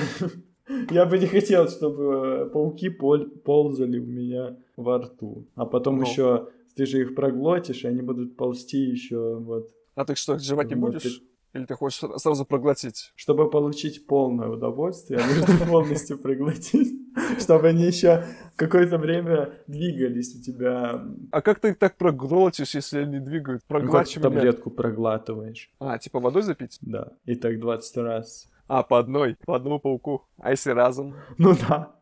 Я 0.91 1.07
бы 1.07 1.19
не 1.19 1.27
хотел, 1.27 1.69
чтобы 1.69 2.51
пауки 2.53 2.89
пол- 2.91 3.27
ползали 3.45 3.99
у 3.99 4.07
меня 4.07 4.57
во 4.77 4.99
рту. 4.99 5.47
А 5.55 5.65
потом 5.67 5.97
Ну. 5.97 6.03
еще 6.03 6.49
ты 6.79 6.87
же 6.87 7.01
их 7.01 7.17
проглотишь, 7.17 7.83
и 7.83 7.89
они 7.89 8.03
будут 8.03 8.37
ползти 8.37 8.79
еще 8.79 9.35
вот. 9.35 9.69
А 9.97 10.05
ты 10.05 10.15
что, 10.15 10.39
жевать 10.39 10.69
не 10.69 10.77
будешь? 10.77 11.23
Или 11.53 11.65
ты 11.65 11.75
хочешь 11.75 12.01
сра- 12.01 12.19
сразу 12.19 12.45
проглотить? 12.45 13.13
Чтобы 13.17 13.51
получить 13.51 14.07
полное 14.07 14.49
удовольствие, 14.49 15.19
нужно 15.19 15.67
полностью 15.67 16.19
проглотить, 16.19 16.95
чтобы 17.41 17.67
они 17.69 17.83
еще 17.83 18.25
какое-то 18.55 18.97
время 18.97 19.55
двигались 19.67 20.37
у 20.37 20.41
тебя. 20.41 21.05
А 21.33 21.43
как 21.43 21.59
ты 21.59 21.71
их 21.71 21.79
так 21.79 21.97
проглотишь, 21.97 22.77
если 22.77 23.01
они 23.01 23.19
двигают? 23.19 23.63
Ну, 23.69 23.77
Проглачивание. 23.77 24.31
таблетку 24.31 24.71
проглатываешь. 24.71 25.73
А, 25.81 25.99
типа 25.99 26.21
водой 26.21 26.43
запить? 26.43 26.79
Да. 26.81 27.09
И 27.25 27.35
так 27.35 27.59
20 27.59 27.97
раз. 27.97 28.49
А, 28.69 28.85
по 28.85 29.01
одной, 29.01 29.37
по 29.47 29.57
одному 29.57 29.81
пауку. 29.81 30.29
А 30.39 30.53
если 30.53 30.71
разом? 30.71 31.17
Ну 31.39 31.57
да. 31.69 31.99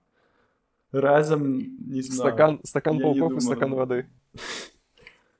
Разом, 0.92 1.56
не 1.58 2.02
знаю. 2.02 2.30
Стакан, 2.30 2.60
стакан 2.62 2.96
Я 2.98 3.02
пауков 3.04 3.38
и 3.38 3.40
стакан 3.40 3.74
воды. 3.74 4.06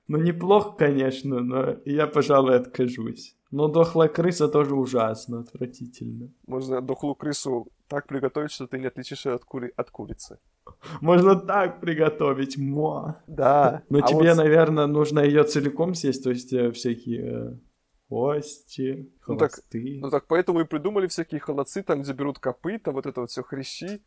Ну, 0.08 0.18
неплохо, 0.18 0.76
конечно, 0.78 1.40
но 1.40 1.78
я, 1.84 2.06
пожалуй, 2.06 2.56
откажусь. 2.56 3.36
Но 3.50 3.66
дохлая 3.66 4.08
крыса 4.08 4.48
тоже 4.48 4.76
ужасно, 4.76 5.40
отвратительно. 5.40 6.30
Можно 6.46 6.80
дохлую 6.80 7.16
крысу 7.16 7.66
так 7.88 8.06
приготовить, 8.06 8.52
что 8.52 8.66
ты 8.66 8.78
не 8.78 8.86
отличишь 8.86 9.26
ее 9.26 9.32
от, 9.32 9.44
кури... 9.44 9.72
от 9.76 9.90
курицы. 9.90 10.38
Можно 11.00 11.36
так 11.36 11.80
приготовить, 11.80 12.56
мо. 12.56 13.22
Да. 13.26 13.82
Но 13.88 13.98
А 13.98 14.02
тебе, 14.02 14.30
вот- 14.30 14.36
наверное, 14.36 14.86
нужно 14.86 15.20
ее 15.20 15.44
целиком 15.44 15.94
съесть, 15.94 16.24
то 16.24 16.30
есть 16.30 16.52
э, 16.52 16.70
всякие 16.70 17.52
э, 17.52 17.58
кости, 18.08 19.12
Ну 19.26 19.36
так-. 19.36 19.60
Ну 19.72 20.10
так 20.10 20.26
поэтому 20.26 20.60
и 20.60 20.64
придумали 20.64 21.06
всякие 21.06 21.40
холодцы, 21.40 21.82
там, 21.82 22.02
где 22.02 22.12
берут 22.12 22.38
копыта, 22.38 22.92
вот 22.92 23.06
это 23.06 23.20
вот 23.20 23.30
все 23.30 23.42
хрящи, 23.42 24.00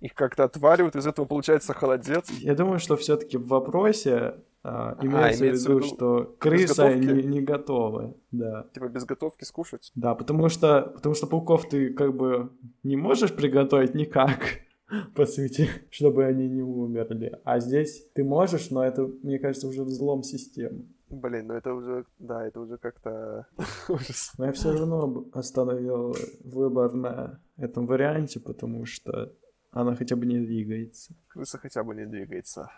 их 0.00 0.14
как-то 0.14 0.44
отваривают, 0.44 0.96
из 0.96 1.06
этого 1.06 1.26
получается 1.26 1.72
холодец. 1.72 2.30
Я 2.40 2.54
думаю, 2.54 2.78
что 2.78 2.96
все-таки 2.96 3.36
в 3.36 3.46
вопросе 3.46 4.34
а, 4.62 4.96
имеется, 5.00 5.44
имеется 5.44 5.72
в 5.72 5.76
виду, 5.76 5.86
что 5.86 6.36
крыса 6.38 6.94
не, 6.94 7.22
не 7.22 7.40
готова. 7.40 8.14
Да. 8.32 8.66
Типа 8.74 8.88
без 8.88 9.04
готовки 9.04 9.44
скушать. 9.44 9.92
Да, 9.94 10.14
потому 10.14 10.48
что, 10.48 10.92
потому 10.94 11.14
что 11.14 11.26
пауков 11.26 11.68
ты 11.68 11.92
как 11.92 12.14
бы 12.14 12.50
не 12.82 12.96
можешь 12.96 13.32
приготовить 13.34 13.94
никак, 13.94 14.40
по 15.14 15.24
сути, 15.24 15.68
чтобы 15.90 16.24
они 16.24 16.48
не 16.48 16.62
умерли. 16.62 17.38
А 17.44 17.60
здесь 17.60 18.08
ты 18.14 18.24
можешь, 18.24 18.70
но 18.70 18.84
это, 18.84 19.08
мне 19.22 19.38
кажется, 19.38 19.68
уже 19.68 19.84
взлом 19.84 20.22
системы. 20.22 20.84
Блин, 21.08 21.46
ну 21.46 21.54
это 21.54 21.72
уже, 21.72 22.04
да, 22.18 22.44
это 22.44 22.60
уже 22.60 22.78
как-то 22.78 23.46
ужас. 23.88 24.32
Но 24.36 24.46
я 24.46 24.52
все 24.52 24.72
равно 24.72 25.26
остановил 25.32 26.16
выбор 26.44 26.92
на 26.92 27.38
этом 27.56 27.86
варианте, 27.86 28.40
потому 28.40 28.84
что 28.84 29.32
она 29.80 29.94
хотя 29.94 30.16
бы 30.16 30.24
не 30.24 30.38
двигается. 30.38 31.14
Крыса 31.28 31.58
хотя 31.58 31.84
бы 31.84 31.94
не 31.94 32.06
двигается. 32.06 32.70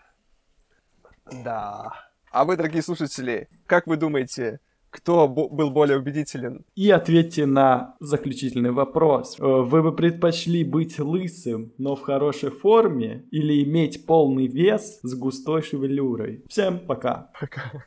Да. 1.44 1.92
А 2.32 2.44
вы, 2.44 2.56
дорогие 2.56 2.82
слушатели, 2.82 3.48
как 3.66 3.86
вы 3.86 3.96
думаете, 3.96 4.60
кто 4.90 5.28
был 5.28 5.70
более 5.70 5.98
убедителен? 5.98 6.64
И 6.74 6.90
ответьте 6.90 7.46
на 7.46 7.94
заключительный 8.00 8.72
вопрос. 8.72 9.38
Э, 9.38 9.44
Вы 9.44 9.82
бы 9.82 9.94
предпочли 9.94 10.64
быть 10.64 10.98
лысым, 10.98 11.72
но 11.78 11.94
в 11.94 12.00
хорошей 12.00 12.50
форме, 12.50 13.26
или 13.30 13.62
иметь 13.62 14.04
полный 14.06 14.46
вес 14.46 14.98
с 15.02 15.14
густой 15.14 15.62
шевелюрой? 15.62 16.42
Всем 16.48 16.80
пока. 16.80 17.30
Пока. 17.38 17.84